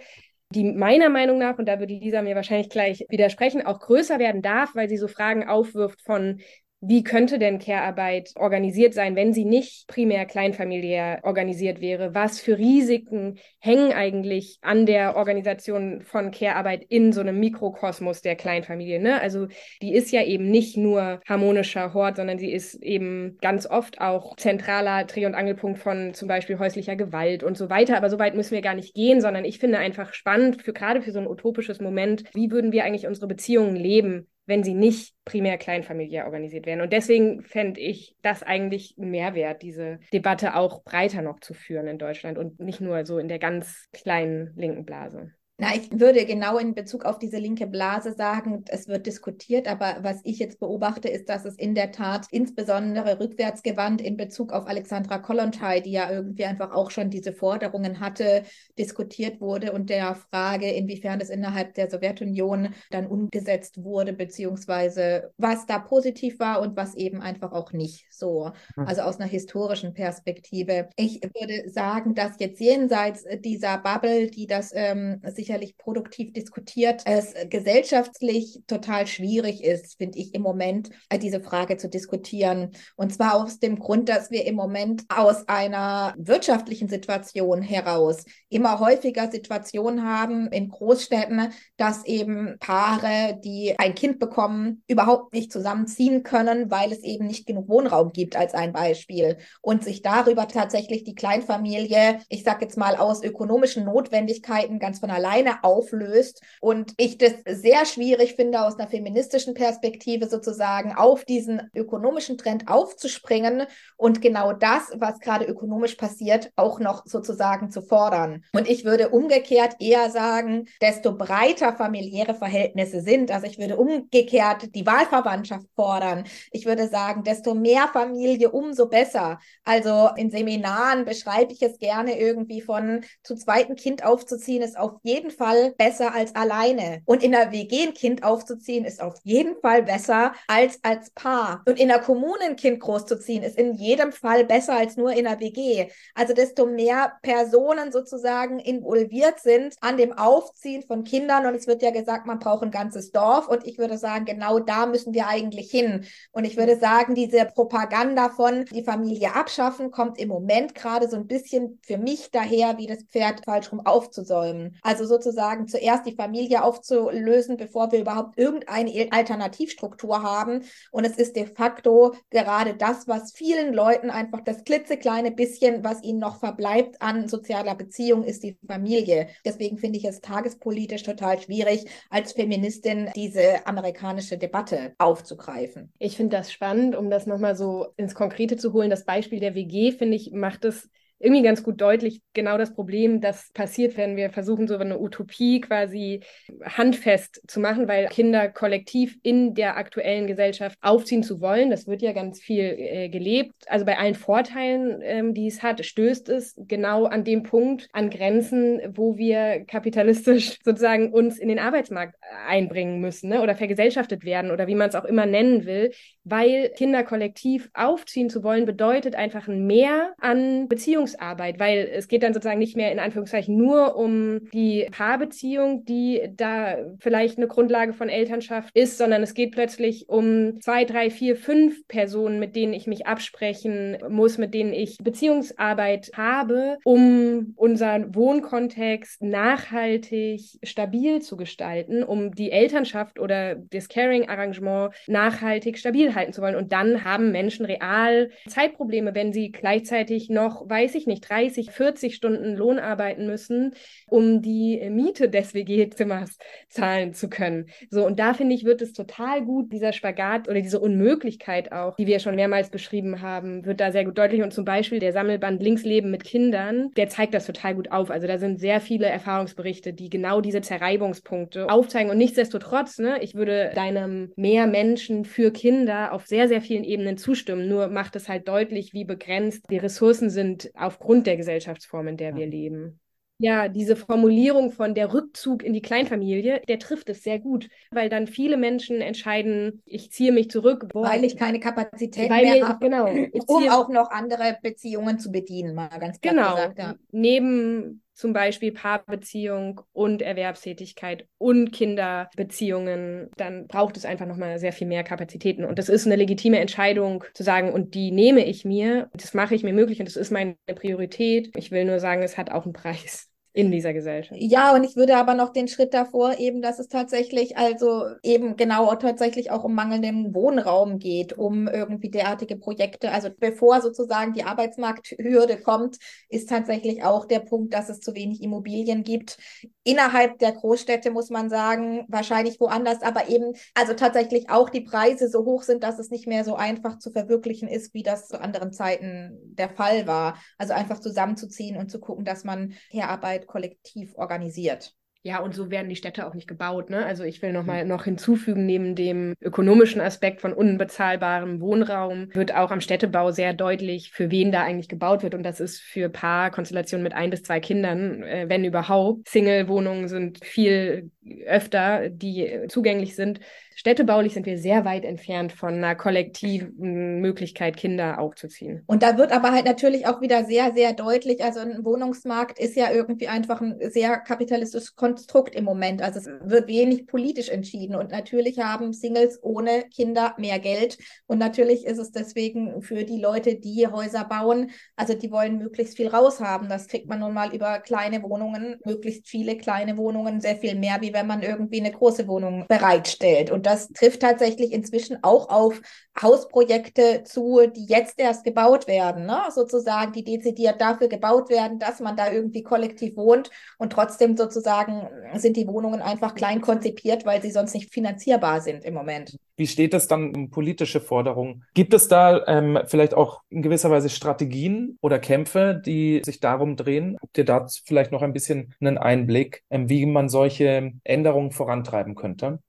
die 0.50 0.64
meiner 0.64 1.10
Meinung 1.10 1.38
nach, 1.38 1.58
und 1.58 1.66
da 1.66 1.78
würde 1.78 1.94
Lisa 1.94 2.22
mir 2.22 2.34
wahrscheinlich 2.34 2.70
gleich 2.70 3.04
widersprechen, 3.08 3.64
auch 3.66 3.80
größer 3.80 4.18
werden 4.18 4.40
darf, 4.42 4.74
weil 4.74 4.88
sie 4.88 4.96
so 4.96 5.08
Fragen 5.08 5.46
aufwirft 5.46 6.00
von, 6.00 6.40
wie 6.80 7.02
könnte 7.02 7.40
denn 7.40 7.58
Care-Arbeit 7.58 8.34
organisiert 8.36 8.94
sein, 8.94 9.16
wenn 9.16 9.32
sie 9.32 9.44
nicht 9.44 9.88
primär 9.88 10.26
kleinfamiliär 10.26 11.20
organisiert 11.24 11.80
wäre? 11.80 12.14
Was 12.14 12.38
für 12.38 12.56
Risiken 12.56 13.38
hängen 13.58 13.92
eigentlich 13.92 14.58
an 14.62 14.86
der 14.86 15.16
Organisation 15.16 16.02
von 16.02 16.30
Care-Arbeit 16.30 16.84
in 16.88 17.12
so 17.12 17.20
einem 17.20 17.40
Mikrokosmos 17.40 18.22
der 18.22 18.36
Kleinfamilie? 18.36 19.00
Ne? 19.00 19.20
Also 19.20 19.48
die 19.82 19.92
ist 19.92 20.12
ja 20.12 20.22
eben 20.22 20.50
nicht 20.50 20.76
nur 20.76 21.20
harmonischer 21.28 21.94
Hort, 21.94 22.16
sondern 22.16 22.38
sie 22.38 22.52
ist 22.52 22.76
eben 22.76 23.38
ganz 23.40 23.66
oft 23.66 24.00
auch 24.00 24.36
zentraler 24.36 25.02
Dreh- 25.04 25.26
und 25.26 25.34
Angelpunkt 25.34 25.80
von 25.80 26.14
zum 26.14 26.28
Beispiel 26.28 26.60
häuslicher 26.60 26.94
Gewalt 26.94 27.42
und 27.42 27.58
so 27.58 27.70
weiter. 27.70 27.96
Aber 27.96 28.08
so 28.08 28.20
weit 28.20 28.36
müssen 28.36 28.52
wir 28.52 28.62
gar 28.62 28.74
nicht 28.74 28.94
gehen, 28.94 29.20
sondern 29.20 29.44
ich 29.44 29.58
finde 29.58 29.78
einfach 29.78 30.14
spannend, 30.14 30.62
für 30.62 30.72
gerade 30.72 31.02
für 31.02 31.10
so 31.10 31.18
ein 31.18 31.26
utopisches 31.26 31.80
Moment, 31.80 32.22
wie 32.34 32.52
würden 32.52 32.70
wir 32.70 32.84
eigentlich 32.84 33.08
unsere 33.08 33.26
Beziehungen 33.26 33.74
leben, 33.74 34.28
wenn 34.48 34.64
sie 34.64 34.74
nicht 34.74 35.14
primär 35.26 35.58
kleinfamiliär 35.58 36.24
organisiert 36.24 36.64
werden. 36.64 36.80
Und 36.80 36.92
deswegen 36.92 37.42
fände 37.42 37.80
ich 37.80 38.16
das 38.22 38.42
eigentlich 38.42 38.96
ein 38.98 39.10
Mehrwert, 39.10 39.60
diese 39.62 40.00
Debatte 40.10 40.56
auch 40.56 40.82
breiter 40.82 41.20
noch 41.20 41.38
zu 41.40 41.52
führen 41.52 41.86
in 41.86 41.98
Deutschland 41.98 42.38
und 42.38 42.58
nicht 42.58 42.80
nur 42.80 43.04
so 43.04 43.18
in 43.18 43.28
der 43.28 43.38
ganz 43.38 43.88
kleinen 43.92 44.54
linken 44.56 44.86
Blase. 44.86 45.32
Na, 45.60 45.74
ich 45.74 45.90
würde 45.90 46.24
genau 46.24 46.56
in 46.58 46.72
Bezug 46.72 47.04
auf 47.04 47.18
diese 47.18 47.38
linke 47.38 47.66
Blase 47.66 48.12
sagen, 48.12 48.64
es 48.68 48.86
wird 48.86 49.06
diskutiert, 49.06 49.66
aber 49.66 49.96
was 50.02 50.20
ich 50.22 50.38
jetzt 50.38 50.60
beobachte, 50.60 51.08
ist, 51.08 51.28
dass 51.28 51.44
es 51.44 51.56
in 51.56 51.74
der 51.74 51.90
Tat 51.90 52.28
insbesondere 52.30 53.18
rückwärtsgewandt 53.18 54.00
in 54.00 54.16
Bezug 54.16 54.52
auf 54.52 54.68
Alexandra 54.68 55.18
Kollontai, 55.18 55.80
die 55.80 55.90
ja 55.90 56.12
irgendwie 56.12 56.44
einfach 56.44 56.70
auch 56.70 56.92
schon 56.92 57.10
diese 57.10 57.32
Forderungen 57.32 57.98
hatte, 57.98 58.44
diskutiert 58.78 59.40
wurde 59.40 59.72
und 59.72 59.90
der 59.90 60.14
Frage, 60.14 60.70
inwiefern 60.70 61.20
es 61.20 61.28
innerhalb 61.28 61.74
der 61.74 61.90
Sowjetunion 61.90 62.68
dann 62.92 63.08
umgesetzt 63.08 63.82
wurde, 63.82 64.12
beziehungsweise 64.12 65.32
was 65.38 65.66
da 65.66 65.80
positiv 65.80 66.38
war 66.38 66.60
und 66.60 66.76
was 66.76 66.94
eben 66.94 67.20
einfach 67.20 67.50
auch 67.50 67.72
nicht 67.72 68.06
so. 68.12 68.52
Hm. 68.76 68.86
Also 68.86 69.02
aus 69.02 69.18
einer 69.18 69.28
historischen 69.28 69.92
Perspektive. 69.92 70.88
Ich 70.94 71.20
würde 71.20 71.68
sagen, 71.68 72.14
dass 72.14 72.38
jetzt 72.38 72.60
jenseits 72.60 73.24
dieser 73.44 73.78
Bubble, 73.78 74.28
die 74.28 74.46
das 74.46 74.70
ähm, 74.72 75.20
sich 75.24 75.47
sicherlich 75.48 75.78
produktiv 75.78 76.34
diskutiert, 76.34 77.02
es 77.06 77.32
gesellschaftlich 77.48 78.60
total 78.66 79.06
schwierig 79.06 79.64
ist, 79.64 79.96
finde 79.96 80.18
ich 80.18 80.34
im 80.34 80.42
Moment, 80.42 80.90
diese 81.22 81.40
Frage 81.40 81.78
zu 81.78 81.88
diskutieren. 81.88 82.72
Und 82.96 83.14
zwar 83.14 83.34
aus 83.34 83.58
dem 83.58 83.78
Grund, 83.78 84.10
dass 84.10 84.30
wir 84.30 84.44
im 84.44 84.56
Moment 84.56 85.04
aus 85.08 85.48
einer 85.48 86.14
wirtschaftlichen 86.18 86.88
Situation 86.88 87.62
heraus 87.62 88.26
immer 88.50 88.78
häufiger 88.78 89.30
Situationen 89.30 90.04
haben 90.04 90.48
in 90.48 90.68
Großstädten, 90.68 91.48
dass 91.78 92.04
eben 92.04 92.56
Paare, 92.60 93.40
die 93.42 93.74
ein 93.78 93.94
Kind 93.94 94.18
bekommen, 94.18 94.82
überhaupt 94.86 95.32
nicht 95.32 95.50
zusammenziehen 95.50 96.24
können, 96.24 96.70
weil 96.70 96.92
es 96.92 97.02
eben 97.02 97.26
nicht 97.26 97.46
genug 97.46 97.70
Wohnraum 97.70 98.12
gibt, 98.12 98.36
als 98.36 98.52
ein 98.52 98.74
Beispiel. 98.74 99.38
Und 99.62 99.82
sich 99.82 100.02
darüber 100.02 100.46
tatsächlich 100.46 101.04
die 101.04 101.14
Kleinfamilie, 101.14 102.20
ich 102.28 102.44
sage 102.44 102.66
jetzt 102.66 102.76
mal 102.76 102.96
aus 102.96 103.22
ökonomischen 103.22 103.86
Notwendigkeiten 103.86 104.78
ganz 104.78 104.98
von 104.98 105.10
allein 105.10 105.37
alleine 105.38 105.64
auflöst. 105.64 106.42
Und 106.60 106.94
ich 106.96 107.18
das 107.18 107.32
sehr 107.46 107.84
schwierig 107.86 108.34
finde, 108.34 108.62
aus 108.62 108.78
einer 108.78 108.88
feministischen 108.88 109.54
Perspektive 109.54 110.28
sozusagen 110.28 110.94
auf 110.94 111.24
diesen 111.24 111.70
ökonomischen 111.74 112.38
Trend 112.38 112.68
aufzuspringen 112.68 113.66
und 113.96 114.20
genau 114.20 114.52
das, 114.52 114.90
was 114.96 115.20
gerade 115.20 115.44
ökonomisch 115.44 115.94
passiert, 115.94 116.50
auch 116.56 116.80
noch 116.80 117.06
sozusagen 117.06 117.70
zu 117.70 117.82
fordern. 117.82 118.44
Und 118.52 118.68
ich 118.68 118.84
würde 118.84 119.10
umgekehrt 119.10 119.76
eher 119.80 120.10
sagen, 120.10 120.66
desto 120.80 121.16
breiter 121.16 121.74
familiäre 121.74 122.34
Verhältnisse 122.34 123.00
sind, 123.00 123.30
also 123.30 123.46
ich 123.46 123.58
würde 123.58 123.76
umgekehrt 123.76 124.74
die 124.74 124.86
Wahlverwandtschaft 124.86 125.66
fordern. 125.74 126.24
Ich 126.52 126.66
würde 126.66 126.88
sagen, 126.88 127.22
desto 127.24 127.54
mehr 127.54 127.88
Familie, 127.92 128.50
umso 128.50 128.88
besser. 128.88 129.38
Also 129.64 130.10
in 130.16 130.30
Seminaren 130.30 131.04
beschreibe 131.04 131.52
ich 131.52 131.62
es 131.62 131.78
gerne 131.78 132.18
irgendwie 132.18 132.60
von 132.60 133.04
zu 133.22 133.36
zweiten 133.36 133.76
Kind 133.76 134.04
aufzuziehen, 134.04 134.62
ist 134.62 134.78
auf 134.78 134.92
jeden 135.02 135.27
jeden 135.28 135.36
Fall 135.36 135.74
besser 135.76 136.14
als 136.14 136.34
alleine. 136.34 137.02
Und 137.04 137.22
in 137.22 137.32
der 137.32 137.52
WG 137.52 137.82
ein 137.82 137.94
Kind 137.94 138.22
aufzuziehen, 138.22 138.84
ist 138.84 139.02
auf 139.02 139.14
jeden 139.24 139.60
Fall 139.60 139.82
besser 139.82 140.32
als 140.46 140.78
als 140.82 141.10
Paar. 141.10 141.62
Und 141.66 141.78
in 141.78 141.88
der 141.88 142.00
Kommune 142.00 142.42
ein 142.44 142.56
Kind 142.56 142.80
großzuziehen, 142.80 143.42
ist 143.42 143.58
in 143.58 143.74
jedem 143.74 144.12
Fall 144.12 144.44
besser 144.44 144.76
als 144.76 144.96
nur 144.96 145.12
in 145.12 145.24
der 145.24 145.40
WG. 145.40 145.88
Also 146.14 146.34
desto 146.34 146.66
mehr 146.66 147.12
Personen 147.22 147.92
sozusagen 147.92 148.58
involviert 148.58 149.40
sind 149.40 149.76
an 149.80 149.96
dem 149.96 150.12
Aufziehen 150.12 150.82
von 150.82 151.04
Kindern. 151.04 151.46
Und 151.46 151.54
es 151.54 151.66
wird 151.66 151.82
ja 151.82 151.90
gesagt, 151.90 152.26
man 152.26 152.38
braucht 152.38 152.62
ein 152.62 152.70
ganzes 152.70 153.12
Dorf. 153.12 153.48
Und 153.48 153.66
ich 153.66 153.78
würde 153.78 153.98
sagen, 153.98 154.24
genau 154.24 154.58
da 154.58 154.86
müssen 154.86 155.14
wir 155.14 155.26
eigentlich 155.26 155.70
hin. 155.70 156.06
Und 156.32 156.44
ich 156.44 156.56
würde 156.56 156.78
sagen, 156.78 157.14
diese 157.14 157.44
Propaganda 157.44 158.30
von 158.30 158.64
die 158.66 158.84
Familie 158.84 159.34
abschaffen 159.34 159.90
kommt 159.90 160.18
im 160.18 160.28
Moment 160.28 160.74
gerade 160.74 161.08
so 161.08 161.16
ein 161.16 161.26
bisschen 161.26 161.80
für 161.84 161.98
mich 161.98 162.30
daher, 162.30 162.78
wie 162.78 162.86
das 162.86 163.02
Pferd 163.02 163.44
falsch 163.44 163.70
rum 163.72 163.84
aufzusäumen. 163.84 164.76
Also 164.82 165.04
so 165.04 165.17
sozusagen 165.18 165.66
zuerst 165.66 166.06
die 166.06 166.14
Familie 166.14 166.62
aufzulösen, 166.62 167.56
bevor 167.56 167.92
wir 167.92 168.00
überhaupt 168.00 168.38
irgendeine 168.38 169.08
Alternativstruktur 169.10 170.22
haben. 170.22 170.62
Und 170.90 171.04
es 171.04 171.16
ist 171.16 171.36
de 171.36 171.46
facto 171.46 172.14
gerade 172.30 172.74
das, 172.74 173.08
was 173.08 173.32
vielen 173.32 173.74
Leuten 173.74 174.10
einfach 174.10 174.40
das 174.40 174.64
klitzekleine 174.64 175.30
bisschen, 175.32 175.84
was 175.84 176.02
ihnen 176.02 176.18
noch 176.18 176.38
verbleibt 176.38 177.02
an 177.02 177.28
sozialer 177.28 177.74
Beziehung, 177.74 178.24
ist 178.24 178.42
die 178.42 178.56
Familie. 178.66 179.28
Deswegen 179.44 179.78
finde 179.78 179.98
ich 179.98 180.04
es 180.04 180.20
tagespolitisch 180.20 181.02
total 181.02 181.40
schwierig, 181.40 181.86
als 182.10 182.32
Feministin 182.32 183.10
diese 183.16 183.66
amerikanische 183.66 184.38
Debatte 184.38 184.94
aufzugreifen. 184.98 185.92
Ich 185.98 186.16
finde 186.16 186.36
das 186.36 186.52
spannend, 186.52 186.94
um 186.96 187.10
das 187.10 187.26
nochmal 187.26 187.56
so 187.56 187.88
ins 187.96 188.14
Konkrete 188.14 188.56
zu 188.56 188.72
holen. 188.72 188.90
Das 188.90 189.04
Beispiel 189.04 189.40
der 189.40 189.54
WG, 189.54 189.92
finde 189.92 190.16
ich, 190.16 190.32
macht 190.32 190.64
es 190.64 190.88
irgendwie 191.20 191.42
ganz 191.42 191.62
gut 191.62 191.80
deutlich 191.80 192.22
genau 192.32 192.58
das 192.58 192.72
Problem, 192.72 193.20
das 193.20 193.50
passiert, 193.52 193.96
wenn 193.96 194.16
wir 194.16 194.30
versuchen, 194.30 194.68
so 194.68 194.76
eine 194.76 195.00
Utopie 195.00 195.60
quasi 195.60 196.20
handfest 196.64 197.42
zu 197.48 197.60
machen, 197.60 197.88
weil 197.88 198.06
Kinder 198.08 198.48
kollektiv 198.48 199.16
in 199.22 199.54
der 199.54 199.76
aktuellen 199.76 200.26
Gesellschaft 200.26 200.78
aufziehen 200.80 201.22
zu 201.22 201.40
wollen. 201.40 201.70
Das 201.70 201.86
wird 201.86 202.02
ja 202.02 202.12
ganz 202.12 202.40
viel 202.40 202.64
äh, 202.64 203.08
gelebt. 203.08 203.54
Also 203.66 203.84
bei 203.84 203.98
allen 203.98 204.14
Vorteilen, 204.14 205.00
ähm, 205.02 205.34
die 205.34 205.48
es 205.48 205.62
hat, 205.62 205.84
stößt 205.84 206.28
es 206.28 206.54
genau 206.56 207.04
an 207.04 207.24
dem 207.24 207.42
Punkt, 207.42 207.88
an 207.92 208.10
Grenzen, 208.10 208.80
wo 208.94 209.16
wir 209.16 209.64
kapitalistisch 209.66 210.58
sozusagen 210.64 211.12
uns 211.12 211.38
in 211.38 211.48
den 211.48 211.58
Arbeitsmarkt 211.58 212.14
einbringen 212.46 213.00
müssen 213.00 213.30
ne? 213.30 213.42
oder 213.42 213.56
vergesellschaftet 213.56 214.24
werden 214.24 214.50
oder 214.50 214.66
wie 214.68 214.74
man 214.74 214.88
es 214.88 214.94
auch 214.94 215.04
immer 215.04 215.26
nennen 215.26 215.64
will, 215.64 215.90
weil 216.24 216.70
Kinder 216.76 217.02
kollektiv 217.02 217.70
aufziehen 217.74 218.30
zu 218.30 218.42
wollen, 218.42 218.66
bedeutet 218.66 219.16
einfach 219.16 219.48
ein 219.48 219.66
Mehr 219.66 220.14
an 220.18 220.68
Beziehungsarbeit, 221.08 221.58
weil 221.58 221.88
es 221.92 222.08
geht 222.08 222.22
dann 222.22 222.34
sozusagen 222.34 222.58
nicht 222.58 222.76
mehr 222.76 222.92
in 222.92 222.98
Anführungszeichen 222.98 223.56
nur 223.56 223.96
um 223.96 224.40
die 224.52 224.86
Paarbeziehung, 224.90 225.84
die 225.84 226.28
da 226.36 226.76
vielleicht 226.98 227.38
eine 227.38 227.48
Grundlage 227.48 227.92
von 227.92 228.08
Elternschaft 228.08 228.76
ist, 228.76 228.98
sondern 228.98 229.22
es 229.22 229.34
geht 229.34 229.52
plötzlich 229.52 230.08
um 230.08 230.60
zwei, 230.60 230.84
drei, 230.84 231.10
vier, 231.10 231.36
fünf 231.36 231.86
Personen, 231.88 232.38
mit 232.38 232.56
denen 232.56 232.72
ich 232.72 232.86
mich 232.86 233.06
absprechen 233.06 233.98
muss, 234.08 234.38
mit 234.38 234.54
denen 234.54 234.72
ich 234.72 234.98
Beziehungsarbeit 234.98 236.10
habe, 236.14 236.78
um 236.84 237.54
unseren 237.56 238.14
Wohnkontext 238.14 239.22
nachhaltig 239.22 240.58
stabil 240.62 241.20
zu 241.20 241.36
gestalten, 241.36 242.02
um 242.02 242.34
die 242.34 242.50
Elternschaft 242.50 243.18
oder 243.18 243.56
das 243.56 243.88
Caring-Arrangement 243.88 244.92
nachhaltig 245.06 245.78
stabil 245.78 246.14
halten 246.14 246.32
zu 246.32 246.42
wollen. 246.42 246.56
Und 246.56 246.72
dann 246.72 247.04
haben 247.04 247.32
Menschen 247.32 247.66
real 247.66 248.30
Zeitprobleme, 248.48 249.14
wenn 249.14 249.32
sie 249.32 249.50
gleichzeitig 249.50 250.28
noch, 250.28 250.68
weiß 250.68 250.94
ich 250.94 250.97
nicht, 251.06 251.28
30, 251.28 251.70
40 251.70 252.14
Stunden 252.14 252.56
Lohn 252.56 252.78
arbeiten 252.78 253.26
müssen, 253.26 253.74
um 254.06 254.42
die 254.42 254.88
Miete 254.90 255.28
des 255.28 255.54
WG-Zimmers 255.54 256.38
zahlen 256.68 257.14
zu 257.14 257.28
können. 257.28 257.66
So, 257.90 258.04
und 258.06 258.18
da 258.18 258.34
finde 258.34 258.54
ich, 258.54 258.64
wird 258.64 258.82
es 258.82 258.92
total 258.92 259.44
gut, 259.44 259.72
dieser 259.72 259.92
Spagat 259.92 260.48
oder 260.48 260.60
diese 260.60 260.80
Unmöglichkeit 260.80 261.72
auch, 261.72 261.96
die 261.96 262.06
wir 262.06 262.18
schon 262.18 262.36
mehrmals 262.36 262.70
beschrieben 262.70 263.20
haben, 263.22 263.64
wird 263.64 263.80
da 263.80 263.92
sehr 263.92 264.04
gut 264.04 264.18
deutlich. 264.18 264.42
Und 264.42 264.52
zum 264.52 264.64
Beispiel 264.64 264.98
der 264.98 265.12
Sammelband 265.12 265.62
Linksleben 265.62 266.10
mit 266.10 266.24
Kindern, 266.24 266.90
der 266.96 267.08
zeigt 267.08 267.34
das 267.34 267.46
total 267.46 267.74
gut 267.74 267.90
auf. 267.92 268.10
Also 268.10 268.26
da 268.26 268.38
sind 268.38 268.58
sehr 268.58 268.80
viele 268.80 269.06
Erfahrungsberichte, 269.06 269.92
die 269.92 270.10
genau 270.10 270.40
diese 270.40 270.60
Zerreibungspunkte 270.60 271.68
aufzeigen. 271.68 272.10
Und 272.10 272.18
nichtsdestotrotz, 272.18 272.98
ne, 272.98 273.22
ich 273.22 273.34
würde 273.34 273.72
deinem 273.74 274.32
mehr 274.36 274.66
Menschen 274.66 275.24
für 275.24 275.50
Kinder 275.50 276.12
auf 276.12 276.26
sehr, 276.26 276.48
sehr 276.48 276.60
vielen 276.60 276.84
Ebenen 276.84 277.16
zustimmen. 277.16 277.68
Nur 277.68 277.88
macht 277.88 278.16
es 278.16 278.28
halt 278.28 278.48
deutlich, 278.48 278.92
wie 278.92 279.04
begrenzt 279.04 279.64
die 279.70 279.78
Ressourcen 279.78 280.30
sind 280.30 280.70
aufgrund 280.88 281.26
der 281.26 281.36
Gesellschaftsform, 281.36 282.08
in 282.08 282.16
der 282.16 282.34
wir 282.34 282.46
leben. 282.46 282.98
Ja, 283.40 283.68
diese 283.68 283.94
Formulierung 283.94 284.72
von 284.72 284.96
der 284.96 285.14
Rückzug 285.14 285.62
in 285.62 285.72
die 285.72 285.80
Kleinfamilie, 285.80 286.60
der 286.66 286.80
trifft 286.80 287.08
es 287.08 287.22
sehr 287.22 287.38
gut, 287.38 287.68
weil 287.92 288.08
dann 288.08 288.26
viele 288.26 288.56
Menschen 288.56 289.00
entscheiden, 289.00 289.80
ich 289.84 290.10
ziehe 290.10 290.32
mich 290.32 290.50
zurück. 290.50 290.88
Boah, 290.92 291.04
weil 291.04 291.22
ich 291.22 291.36
keine 291.36 291.60
Kapazität 291.60 292.28
mehr 292.28 292.66
habe, 292.66 292.84
genau, 292.84 293.06
um 293.46 293.68
auch 293.68 293.90
noch 293.90 294.10
andere 294.10 294.58
Beziehungen 294.60 295.20
zu 295.20 295.30
bedienen, 295.30 295.76
mal 295.76 295.86
ganz 296.00 296.20
klar 296.20 296.34
genau, 296.34 296.54
gesagt. 296.56 296.78
Ja. 296.80 296.94
Neben 297.12 298.02
zum 298.18 298.32
Beispiel 298.32 298.72
Paarbeziehung 298.72 299.80
und 299.92 300.22
Erwerbstätigkeit 300.22 301.28
und 301.38 301.70
Kinderbeziehungen, 301.70 303.30
dann 303.36 303.68
braucht 303.68 303.96
es 303.96 304.04
einfach 304.04 304.26
nochmal 304.26 304.58
sehr 304.58 304.72
viel 304.72 304.88
mehr 304.88 305.04
Kapazitäten. 305.04 305.64
Und 305.64 305.78
das 305.78 305.88
ist 305.88 306.04
eine 306.04 306.16
legitime 306.16 306.58
Entscheidung 306.58 307.22
zu 307.32 307.44
sagen, 307.44 307.72
und 307.72 307.94
die 307.94 308.10
nehme 308.10 308.44
ich 308.44 308.64
mir, 308.64 309.08
das 309.14 309.34
mache 309.34 309.54
ich 309.54 309.62
mir 309.62 309.72
möglich 309.72 310.00
und 310.00 310.06
das 310.06 310.16
ist 310.16 310.32
meine 310.32 310.56
Priorität. 310.66 311.56
Ich 311.56 311.70
will 311.70 311.84
nur 311.84 312.00
sagen, 312.00 312.24
es 312.24 312.36
hat 312.36 312.50
auch 312.50 312.64
einen 312.64 312.72
Preis 312.72 313.27
in 313.58 313.72
dieser 313.72 313.92
Gesellschaft. 313.92 314.40
Ja, 314.40 314.72
und 314.72 314.84
ich 314.84 314.94
würde 314.94 315.16
aber 315.16 315.34
noch 315.34 315.52
den 315.52 315.66
Schritt 315.66 315.92
davor 315.92 316.38
eben, 316.38 316.62
dass 316.62 316.78
es 316.78 316.86
tatsächlich 316.86 317.56
also 317.56 318.04
eben 318.22 318.56
genau 318.56 318.94
tatsächlich 318.94 319.50
auch 319.50 319.64
um 319.64 319.74
mangelnden 319.74 320.32
Wohnraum 320.32 321.00
geht, 321.00 321.36
um 321.36 321.66
irgendwie 321.66 322.08
derartige 322.08 322.54
Projekte. 322.54 323.10
Also 323.10 323.30
bevor 323.36 323.80
sozusagen 323.80 324.32
die 324.32 324.44
Arbeitsmarkthürde 324.44 325.56
kommt, 325.56 325.96
ist 326.28 326.48
tatsächlich 326.48 327.02
auch 327.02 327.26
der 327.26 327.40
Punkt, 327.40 327.74
dass 327.74 327.88
es 327.88 327.98
zu 327.98 328.14
wenig 328.14 328.44
Immobilien 328.44 329.02
gibt. 329.02 329.38
Innerhalb 329.82 330.38
der 330.38 330.52
Großstädte 330.52 331.10
muss 331.10 331.30
man 331.30 331.50
sagen, 331.50 332.04
wahrscheinlich 332.06 332.60
woanders, 332.60 333.02
aber 333.02 333.28
eben 333.28 333.54
also 333.74 333.94
tatsächlich 333.94 334.50
auch 334.50 334.70
die 334.70 334.82
Preise 334.82 335.28
so 335.28 335.44
hoch 335.44 335.64
sind, 335.64 335.82
dass 335.82 335.98
es 335.98 336.10
nicht 336.10 336.28
mehr 336.28 336.44
so 336.44 336.54
einfach 336.54 336.98
zu 337.00 337.10
verwirklichen 337.10 337.66
ist, 337.66 337.92
wie 337.92 338.04
das 338.04 338.28
zu 338.28 338.40
anderen 338.40 338.72
Zeiten 338.72 339.36
der 339.54 339.70
Fall 339.70 340.06
war. 340.06 340.36
Also 340.58 340.74
einfach 340.74 341.00
zusammenzuziehen 341.00 341.76
und 341.76 341.90
zu 341.90 341.98
gucken, 341.98 342.24
dass 342.24 342.44
man 342.44 342.74
Herarbeit 342.90 343.47
kollektiv 343.48 344.14
organisiert. 344.16 344.94
Ja, 345.22 345.40
und 345.40 345.52
so 345.54 345.70
werden 345.70 345.88
die 345.88 345.96
Städte 345.96 346.26
auch 346.26 346.34
nicht 346.34 346.46
gebaut. 346.46 346.90
Ne? 346.90 347.04
Also 347.04 347.24
ich 347.24 347.42
will 347.42 347.52
noch 347.52 347.64
mal 347.64 347.84
noch 347.84 348.04
hinzufügen, 348.04 348.66
neben 348.66 348.94
dem 348.94 349.34
ökonomischen 349.40 350.00
Aspekt 350.00 350.40
von 350.40 350.52
unbezahlbarem 350.52 351.60
Wohnraum 351.60 352.28
wird 352.34 352.54
auch 352.54 352.70
am 352.70 352.80
Städtebau 352.80 353.32
sehr 353.32 353.52
deutlich, 353.52 354.12
für 354.12 354.30
wen 354.30 354.52
da 354.52 354.62
eigentlich 354.62 354.88
gebaut 354.88 355.24
wird. 355.24 355.34
Und 355.34 355.42
das 355.42 355.58
ist 355.58 355.80
für 355.80 356.08
Paarkonstellationen 356.08 357.02
mit 357.02 357.14
ein 357.14 357.30
bis 357.30 357.42
zwei 357.42 357.58
Kindern, 357.58 358.22
äh, 358.22 358.46
wenn 358.48 358.64
überhaupt. 358.64 359.28
Single-Wohnungen 359.28 360.06
sind 360.06 360.44
viel 360.44 361.10
öfter, 361.46 362.08
die 362.08 362.66
zugänglich 362.68 363.16
sind. 363.16 363.40
Städtebaulich 363.74 364.34
sind 364.34 364.44
wir 364.44 364.58
sehr 364.58 364.84
weit 364.84 365.04
entfernt 365.04 365.52
von 365.52 365.74
einer 365.74 365.94
kollektiven 365.94 367.20
Möglichkeit, 367.20 367.76
Kinder 367.76 368.18
aufzuziehen. 368.18 368.82
Und 368.86 369.04
da 369.04 369.16
wird 369.16 369.30
aber 369.30 369.52
halt 369.52 369.66
natürlich 369.66 370.08
auch 370.08 370.20
wieder 370.20 370.44
sehr, 370.44 370.72
sehr 370.74 370.94
deutlich, 370.94 371.44
also 371.44 371.60
ein 371.60 371.84
Wohnungsmarkt 371.84 372.58
ist 372.58 372.74
ja 372.74 372.90
irgendwie 372.90 373.28
einfach 373.28 373.60
ein 373.60 373.76
sehr 373.90 374.16
kapitalistisches 374.18 374.96
Konstrukt 374.96 375.54
im 375.54 375.62
Moment. 375.64 376.02
Also 376.02 376.18
es 376.18 376.26
wird 376.26 376.66
wenig 376.66 377.06
politisch 377.06 377.50
entschieden. 377.50 377.94
Und 377.94 378.10
natürlich 378.10 378.58
haben 378.58 378.92
Singles 378.92 379.38
ohne 379.42 379.84
Kinder 379.94 380.34
mehr 380.38 380.58
Geld. 380.58 380.98
Und 381.26 381.38
natürlich 381.38 381.86
ist 381.86 381.98
es 381.98 382.10
deswegen 382.10 382.82
für 382.82 383.04
die 383.04 383.20
Leute, 383.20 383.54
die 383.54 383.86
Häuser 383.86 384.24
bauen, 384.24 384.70
also 384.96 385.14
die 385.14 385.30
wollen 385.30 385.58
möglichst 385.58 385.96
viel 385.96 386.08
raushaben. 386.08 386.68
Das 386.68 386.88
kriegt 386.88 387.08
man 387.08 387.20
nun 387.20 387.32
mal 387.32 387.54
über 387.54 387.78
kleine 387.78 388.24
Wohnungen, 388.24 388.80
möglichst 388.84 389.28
viele 389.28 389.56
kleine 389.56 389.96
Wohnungen, 389.96 390.40
sehr 390.40 390.56
viel 390.56 390.74
mehr, 390.74 390.98
wie 391.00 391.12
wenn 391.18 391.26
man 391.26 391.42
irgendwie 391.42 391.80
eine 391.80 391.90
große 391.90 392.28
Wohnung 392.28 392.66
bereitstellt. 392.68 393.50
Und 393.50 393.66
das 393.66 393.88
trifft 393.88 394.20
tatsächlich 394.20 394.72
inzwischen 394.72 395.18
auch 395.22 395.48
auf 395.48 395.80
Hausprojekte 396.20 397.24
zu, 397.24 397.66
die 397.66 397.86
jetzt 397.86 398.20
erst 398.20 398.44
gebaut 398.44 398.86
werden, 398.86 399.26
ne? 399.26 399.42
sozusagen, 399.50 400.12
die 400.12 400.22
dezidiert 400.22 400.80
dafür 400.80 401.08
gebaut 401.08 401.50
werden, 401.50 401.78
dass 401.78 401.98
man 402.00 402.16
da 402.16 402.30
irgendwie 402.30 402.62
kollektiv 402.62 403.16
wohnt 403.16 403.50
und 403.78 403.92
trotzdem 403.92 404.36
sozusagen 404.36 405.08
sind 405.34 405.56
die 405.56 405.66
Wohnungen 405.66 406.00
einfach 406.00 406.34
klein 406.34 406.60
konzipiert, 406.60 407.26
weil 407.26 407.42
sie 407.42 407.50
sonst 407.50 407.74
nicht 407.74 407.92
finanzierbar 407.92 408.60
sind 408.60 408.84
im 408.84 408.94
Moment. 408.94 409.36
Wie 409.58 409.66
steht 409.66 409.92
es 409.92 410.06
dann 410.06 410.34
um 410.34 410.50
politische 410.50 411.00
Forderungen? 411.00 411.64
Gibt 411.74 411.92
es 411.92 412.06
da 412.06 412.46
ähm, 412.46 412.78
vielleicht 412.86 413.12
auch 413.12 413.42
in 413.50 413.60
gewisser 413.60 413.90
Weise 413.90 414.08
Strategien 414.08 414.96
oder 415.00 415.18
Kämpfe, 415.18 415.82
die 415.84 416.22
sich 416.24 416.38
darum 416.38 416.76
drehen? 416.76 417.16
Habt 417.20 417.36
ihr 417.36 417.44
da 417.44 417.66
vielleicht 417.84 418.12
noch 418.12 418.22
ein 418.22 418.32
bisschen 418.32 418.72
einen 418.80 418.96
Einblick, 418.96 419.64
ähm, 419.68 419.88
wie 419.88 420.06
man 420.06 420.28
solche 420.28 420.92
Änderungen 421.02 421.50
vorantreiben 421.50 422.14
könnte? 422.14 422.60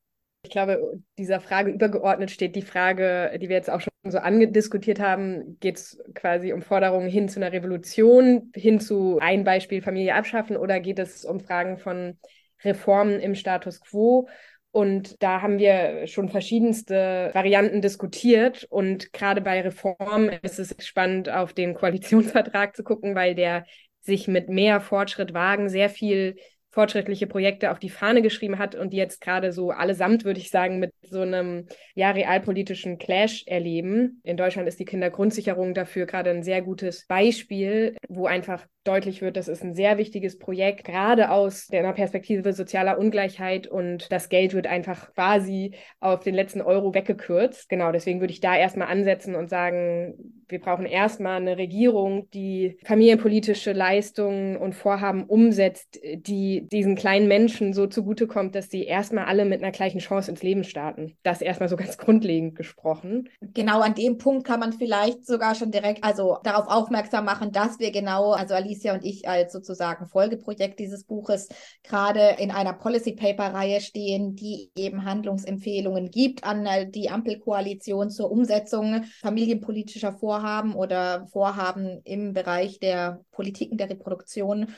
Ich 0.44 0.50
glaube, 0.50 1.00
dieser 1.18 1.42
Frage 1.42 1.72
übergeordnet 1.72 2.32
steht 2.32 2.56
die 2.56 2.62
Frage, 2.62 3.38
die 3.40 3.50
wir 3.50 3.58
jetzt 3.58 3.70
auch 3.70 3.82
schon 3.82 3.92
so 4.10 4.18
angediskutiert 4.18 5.00
haben, 5.00 5.60
geht 5.60 5.78
es 5.78 6.02
quasi 6.16 6.54
um 6.54 6.62
Forderungen 6.62 7.10
hin 7.10 7.30
zu 7.30 7.40
einer 7.40 7.52
Revolution, 7.52 8.52
hin 8.56 8.80
zu 8.80 9.20
ein 9.22 9.44
Beispiel 9.44 9.82
Familie 9.82 10.16
abschaffen 10.16 10.58
oder 10.58 10.80
geht 10.80 10.98
es 10.98 11.26
um 11.26 11.40
Fragen 11.40 11.78
von 11.78 12.18
Reformen 12.64 13.20
im 13.20 13.36
Status 13.36 13.82
quo? 13.82 14.28
Und 14.72 15.22
da 15.24 15.42
haben 15.42 15.58
wir 15.58 16.06
schon 16.08 16.30
verschiedenste 16.30 17.32
Varianten 17.34 17.82
diskutiert. 17.82 18.68
Und 18.70 19.14
gerade 19.14 19.42
bei 19.42 19.62
Reformen 19.62 20.30
ist 20.44 20.60
es 20.60 20.76
spannend, 20.86 21.30
auf 21.30 21.54
den 21.54 21.74
Koalitionsvertrag 21.74 22.76
zu 22.76 22.84
gucken, 22.84 23.16
weil 23.16 23.36
der 23.36 23.66
sich 24.02 24.28
mit 24.28 24.50
mehr 24.50 24.80
Fortschritt 24.80 25.34
wagen 25.34 25.70
sehr 25.70 25.90
viel 25.90 26.36
fortschrittliche 26.72 27.28
Projekte 27.28 27.72
auf 27.72 27.80
die 27.80 27.90
Fahne 27.90 28.22
geschrieben 28.22 28.60
hat 28.60 28.76
und 28.76 28.94
die 28.94 28.98
jetzt 28.98 29.22
gerade 29.22 29.52
so 29.52 29.72
allesamt, 29.72 30.24
würde 30.24 30.40
ich 30.40 30.52
sagen, 30.52 30.80
mit 30.80 30.94
so 31.02 31.22
einem 31.22 31.68
ja 31.96 32.12
realpolitischen 32.12 33.00
Clash 33.00 33.44
erleben. 33.48 34.22
In 34.24 34.38
Deutschland 34.38 34.68
ist 34.68 34.80
die 34.80 34.86
Kindergrundsicherung 34.86 35.74
dafür 35.74 36.06
gerade 36.06 36.30
ein 36.30 36.44
sehr 36.44 36.62
gutes 36.62 37.08
Beispiel, 37.08 37.96
wo 38.08 38.28
einfach 38.28 38.68
deutlich 38.90 39.22
wird, 39.22 39.38
das 39.38 39.48
ist 39.48 39.64
ein 39.64 39.74
sehr 39.74 39.98
wichtiges 39.98 40.40
Projekt, 40.40 40.84
gerade 40.84 41.32
aus 41.32 41.68
der 41.68 41.92
Perspektive 41.94 42.54
sozialer 42.54 42.98
Ungleichheit 42.98 43.68
und 43.68 44.12
das 44.12 44.30
Geld 44.30 44.54
wird 44.54 44.68
einfach 44.68 45.14
quasi 45.14 45.76
auf 46.00 46.24
den 46.24 46.36
letzten 46.36 46.62
Euro 46.62 46.94
weggekürzt. 46.94 47.70
Genau, 47.70 47.92
deswegen 47.92 48.20
würde 48.20 48.34
ich 48.34 48.42
da 48.42 48.56
erstmal 48.56 48.88
ansetzen 48.88 49.36
und 49.36 49.50
sagen, 49.50 50.16
wir 50.50 50.60
brauchen 50.60 50.86
erstmal 50.86 51.38
eine 51.38 51.58
Regierung, 51.58 52.30
die 52.32 52.78
familienpolitische 52.84 53.72
Leistungen 53.72 54.58
und 54.58 54.74
Vorhaben 54.74 55.26
umsetzt, 55.26 56.00
die 56.04 56.68
diesen 56.72 56.96
kleinen 56.96 57.28
Menschen 57.28 57.74
so 57.74 57.86
zugutekommt, 57.86 58.56
dass 58.56 58.70
sie 58.70 58.84
erstmal 58.84 59.26
alle 59.26 59.46
mit 59.46 59.62
einer 59.62 59.72
gleichen 59.72 60.00
Chance 60.00 60.32
ins 60.32 60.42
Leben 60.42 60.64
starten. 60.64 61.16
Das 61.24 61.42
erstmal 61.42 61.70
so 61.70 61.78
ganz 61.78 61.98
grundlegend 62.00 62.56
gesprochen. 62.56 63.30
Genau 63.54 63.82
an 63.82 63.94
dem 63.94 64.18
Punkt 64.18 64.48
kann 64.48 64.60
man 64.60 64.74
vielleicht 64.74 65.26
sogar 65.26 65.54
schon 65.54 65.72
direkt 65.72 66.04
also 66.04 66.38
darauf 66.44 66.68
aufmerksam 66.68 67.26
machen, 67.26 67.52
dass 67.52 67.80
wir 67.80 67.92
genau, 67.92 68.32
also 68.32 68.56
Alicia 68.80 68.94
und 68.94 69.04
ich 69.04 69.28
als 69.28 69.52
sozusagen 69.52 70.08
Folgeprojekt 70.08 70.80
dieses 70.80 71.04
Buches 71.04 71.50
gerade 71.84 72.36
in 72.40 72.52
einer 72.52 72.74
Policy 72.74 73.14
Paper 73.14 73.54
Reihe 73.54 73.82
stehen, 73.82 74.36
die 74.36 74.72
eben 74.78 75.04
Handlungsempfehlungen 75.04 76.12
gibt 76.12 76.44
an 76.44 76.66
die 76.92 77.10
Ampelkoalition 77.10 78.10
zur 78.10 78.32
Umsetzung 78.32 79.04
familienpolitischer 79.22 80.14
Vorhaben 80.14 80.76
oder 80.76 81.28
Vorhaben 81.28 82.00
im 82.06 82.34
Bereich 82.34 82.80
der 82.80 83.22
Politiken 83.32 83.78
der 83.78 83.90
Reproduktion 83.90 84.74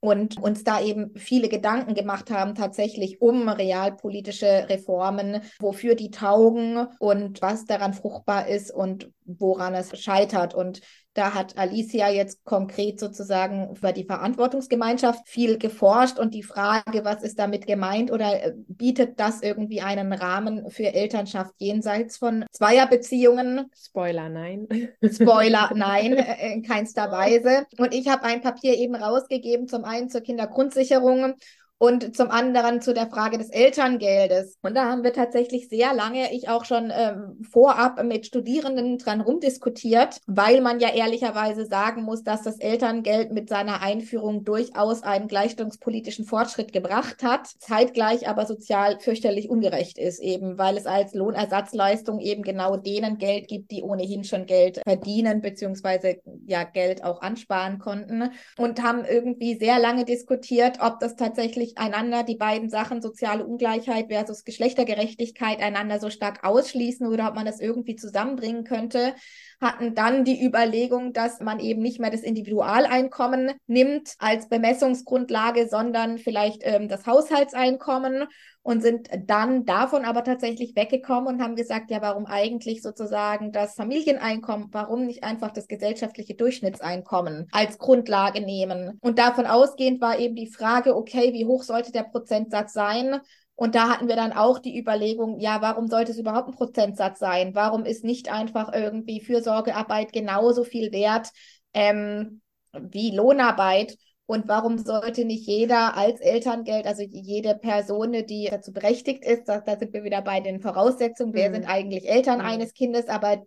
und 0.00 0.40
uns 0.40 0.64
da 0.64 0.80
eben 0.80 1.14
viele 1.16 1.48
Gedanken 1.48 1.94
gemacht 1.94 2.30
haben, 2.30 2.56
tatsächlich 2.56 3.22
um 3.22 3.48
realpolitische 3.48 4.68
Reformen, 4.68 5.42
wofür 5.60 5.94
die 5.94 6.10
taugen 6.10 6.88
und 6.98 7.40
was 7.40 7.66
daran 7.66 7.94
fruchtbar 7.94 8.48
ist 8.48 8.72
und 8.72 9.10
woran 9.24 9.74
es 9.74 9.96
scheitert. 10.00 10.54
Und 10.54 10.80
da 11.14 11.34
hat 11.34 11.58
Alicia 11.58 12.08
jetzt 12.08 12.44
konkret 12.44 12.98
sozusagen 12.98 13.76
über 13.76 13.92
die 13.92 14.04
Verantwortungsgemeinschaft 14.04 15.28
viel 15.28 15.58
geforscht 15.58 16.18
und 16.18 16.32
die 16.32 16.42
Frage, 16.42 17.04
was 17.04 17.22
ist 17.22 17.38
damit 17.38 17.66
gemeint 17.66 18.10
oder 18.10 18.42
äh, 18.42 18.54
bietet 18.68 19.20
das 19.20 19.42
irgendwie 19.42 19.82
einen 19.82 20.12
Rahmen 20.12 20.70
für 20.70 20.94
Elternschaft 20.94 21.54
jenseits 21.58 22.16
von 22.16 22.46
Zweierbeziehungen? 22.50 23.70
Spoiler, 23.76 24.30
nein. 24.30 24.66
Spoiler, 25.04 25.70
nein, 25.74 26.12
äh, 26.16 26.54
in 26.54 26.62
keinster 26.62 27.10
Weise. 27.10 27.66
Und 27.76 27.92
ich 27.92 28.08
habe 28.08 28.24
ein 28.24 28.40
Papier 28.40 28.76
eben 28.78 28.94
rausgegeben, 28.94 29.68
zum 29.68 29.84
einen 29.84 30.08
zur 30.08 30.22
Kindergrundsicherung 30.22 31.34
und 31.82 32.16
zum 32.16 32.30
anderen 32.30 32.80
zu 32.80 32.94
der 32.94 33.08
Frage 33.08 33.38
des 33.38 33.50
Elterngeldes. 33.50 34.56
Und 34.62 34.76
da 34.76 34.84
haben 34.84 35.02
wir 35.02 35.12
tatsächlich 35.12 35.68
sehr 35.68 35.92
lange, 35.92 36.32
ich 36.32 36.48
auch 36.48 36.64
schon 36.64 36.92
ähm, 36.94 37.42
vorab 37.50 38.00
mit 38.04 38.24
Studierenden 38.24 38.98
dran 38.98 39.20
rumdiskutiert, 39.20 40.20
weil 40.28 40.60
man 40.60 40.78
ja 40.78 40.90
ehrlicherweise 40.94 41.66
sagen 41.66 42.04
muss, 42.04 42.22
dass 42.22 42.42
das 42.42 42.60
Elterngeld 42.60 43.32
mit 43.32 43.48
seiner 43.48 43.82
Einführung 43.82 44.44
durchaus 44.44 45.02
einen 45.02 45.26
gleichstellungspolitischen 45.26 46.24
Fortschritt 46.24 46.72
gebracht 46.72 47.24
hat, 47.24 47.48
zeitgleich 47.58 48.28
aber 48.28 48.46
sozial 48.46 49.00
fürchterlich 49.00 49.50
ungerecht 49.50 49.98
ist, 49.98 50.20
eben 50.20 50.58
weil 50.58 50.76
es 50.76 50.86
als 50.86 51.14
Lohnersatzleistung 51.14 52.20
eben 52.20 52.44
genau 52.44 52.76
denen 52.76 53.18
Geld 53.18 53.48
gibt, 53.48 53.72
die 53.72 53.82
ohnehin 53.82 54.22
schon 54.22 54.46
Geld 54.46 54.80
verdienen, 54.86 55.40
beziehungsweise 55.40 56.20
ja 56.46 56.62
Geld 56.62 57.02
auch 57.02 57.22
ansparen 57.22 57.80
konnten 57.80 58.30
und 58.56 58.84
haben 58.84 59.04
irgendwie 59.04 59.56
sehr 59.58 59.80
lange 59.80 60.04
diskutiert, 60.04 60.78
ob 60.80 61.00
das 61.00 61.16
tatsächlich 61.16 61.71
einander 61.78 62.22
die 62.22 62.36
beiden 62.36 62.70
Sachen 62.70 63.02
soziale 63.02 63.44
Ungleichheit 63.44 64.08
versus 64.08 64.44
Geschlechtergerechtigkeit 64.44 65.60
einander 65.60 65.98
so 66.00 66.10
stark 66.10 66.44
ausschließen 66.44 67.06
oder 67.06 67.28
ob 67.28 67.34
man 67.34 67.46
das 67.46 67.60
irgendwie 67.60 67.96
zusammenbringen 67.96 68.64
könnte, 68.64 69.14
hatten 69.60 69.94
dann 69.94 70.24
die 70.24 70.44
Überlegung, 70.44 71.12
dass 71.12 71.40
man 71.40 71.60
eben 71.60 71.82
nicht 71.82 72.00
mehr 72.00 72.10
das 72.10 72.22
Individualeinkommen 72.22 73.52
nimmt 73.66 74.14
als 74.18 74.48
Bemessungsgrundlage, 74.48 75.68
sondern 75.68 76.18
vielleicht 76.18 76.62
ähm, 76.64 76.88
das 76.88 77.06
Haushaltseinkommen 77.06 78.26
und 78.62 78.80
sind 78.80 79.08
dann 79.26 79.64
davon 79.64 80.04
aber 80.04 80.22
tatsächlich 80.22 80.76
weggekommen 80.76 81.34
und 81.34 81.42
haben 81.42 81.56
gesagt, 81.56 81.90
ja, 81.90 82.00
warum 82.00 82.26
eigentlich 82.26 82.80
sozusagen 82.80 83.50
das 83.50 83.74
Familieneinkommen, 83.74 84.68
warum 84.70 85.06
nicht 85.06 85.24
einfach 85.24 85.50
das 85.50 85.66
gesellschaftliche 85.66 86.34
Durchschnittseinkommen 86.34 87.48
als 87.50 87.78
Grundlage 87.78 88.40
nehmen? 88.40 88.98
Und 89.00 89.18
davon 89.18 89.46
ausgehend 89.46 90.00
war 90.00 90.18
eben 90.18 90.36
die 90.36 90.46
Frage, 90.46 90.96
okay, 90.96 91.32
wie 91.32 91.46
hoch 91.46 91.64
sollte 91.64 91.90
der 91.90 92.04
Prozentsatz 92.04 92.72
sein? 92.72 93.20
Und 93.54 93.74
da 93.74 93.88
hatten 93.88 94.08
wir 94.08 94.16
dann 94.16 94.32
auch 94.32 94.58
die 94.60 94.78
Überlegung, 94.78 95.38
ja, 95.40 95.60
warum 95.60 95.88
sollte 95.88 96.12
es 96.12 96.18
überhaupt 96.18 96.48
ein 96.48 96.54
Prozentsatz 96.54 97.18
sein? 97.18 97.54
Warum 97.54 97.84
ist 97.84 98.04
nicht 98.04 98.32
einfach 98.32 98.72
irgendwie 98.72 99.20
Fürsorgearbeit 99.20 100.12
genauso 100.12 100.64
viel 100.64 100.92
wert 100.92 101.30
ähm, 101.74 102.40
wie 102.72 103.14
Lohnarbeit? 103.14 103.96
Und 104.26 104.48
warum 104.48 104.78
sollte 104.78 105.24
nicht 105.24 105.46
jeder 105.46 105.96
als 105.96 106.20
Elterngeld, 106.20 106.86
also 106.86 107.02
jede 107.02 107.54
Person, 107.54 108.12
die 108.12 108.48
dazu 108.50 108.72
berechtigt 108.72 109.24
ist, 109.24 109.48
da, 109.48 109.60
da 109.60 109.76
sind 109.76 109.92
wir 109.92 110.04
wieder 110.04 110.22
bei 110.22 110.40
den 110.40 110.60
Voraussetzungen, 110.60 111.34
wer 111.34 111.50
mhm. 111.50 111.54
sind 111.54 111.64
eigentlich 111.66 112.08
Eltern 112.08 112.38
mhm. 112.38 112.46
eines 112.46 112.72
Kindes, 112.72 113.08
aber 113.08 113.42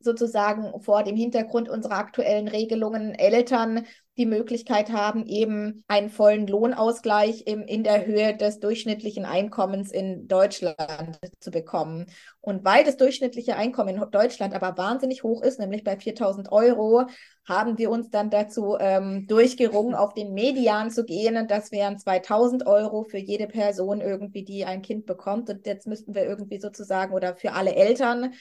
sozusagen 0.00 0.80
vor 0.82 1.04
dem 1.04 1.16
Hintergrund 1.16 1.68
unserer 1.68 1.98
aktuellen 1.98 2.48
Regelungen 2.48 3.14
Eltern 3.14 3.86
die 4.16 4.26
Möglichkeit 4.26 4.90
haben, 4.90 5.26
eben 5.26 5.84
einen 5.88 6.08
vollen 6.08 6.46
Lohnausgleich 6.46 7.46
im, 7.46 7.62
in 7.62 7.84
der 7.84 8.06
Höhe 8.06 8.34
des 8.34 8.60
durchschnittlichen 8.60 9.26
Einkommens 9.26 9.92
in 9.92 10.26
Deutschland 10.26 11.18
zu 11.38 11.50
bekommen. 11.50 12.06
Und 12.40 12.64
weil 12.64 12.84
das 12.84 12.96
durchschnittliche 12.96 13.56
Einkommen 13.56 13.96
in 13.96 14.10
Deutschland 14.10 14.54
aber 14.54 14.78
wahnsinnig 14.78 15.22
hoch 15.22 15.42
ist, 15.42 15.58
nämlich 15.58 15.84
bei 15.84 15.96
4000 15.98 16.50
Euro, 16.50 17.06
haben 17.46 17.78
wir 17.78 17.90
uns 17.90 18.10
dann 18.10 18.30
dazu 18.30 18.76
ähm, 18.80 19.26
durchgerungen, 19.26 19.94
auf 19.94 20.14
den 20.14 20.32
Median 20.32 20.90
zu 20.90 21.04
gehen. 21.04 21.36
Und 21.36 21.50
das 21.50 21.70
wären 21.70 21.98
2000 21.98 22.66
Euro 22.66 23.04
für 23.04 23.18
jede 23.18 23.46
Person 23.46 24.00
irgendwie, 24.00 24.44
die 24.44 24.64
ein 24.64 24.82
Kind 24.82 25.06
bekommt. 25.06 25.50
Und 25.50 25.66
jetzt 25.66 25.86
müssten 25.86 26.14
wir 26.14 26.24
irgendwie 26.24 26.58
sozusagen 26.58 27.14
oder 27.14 27.36
für 27.36 27.52
alle 27.52 27.74
Eltern 27.74 28.32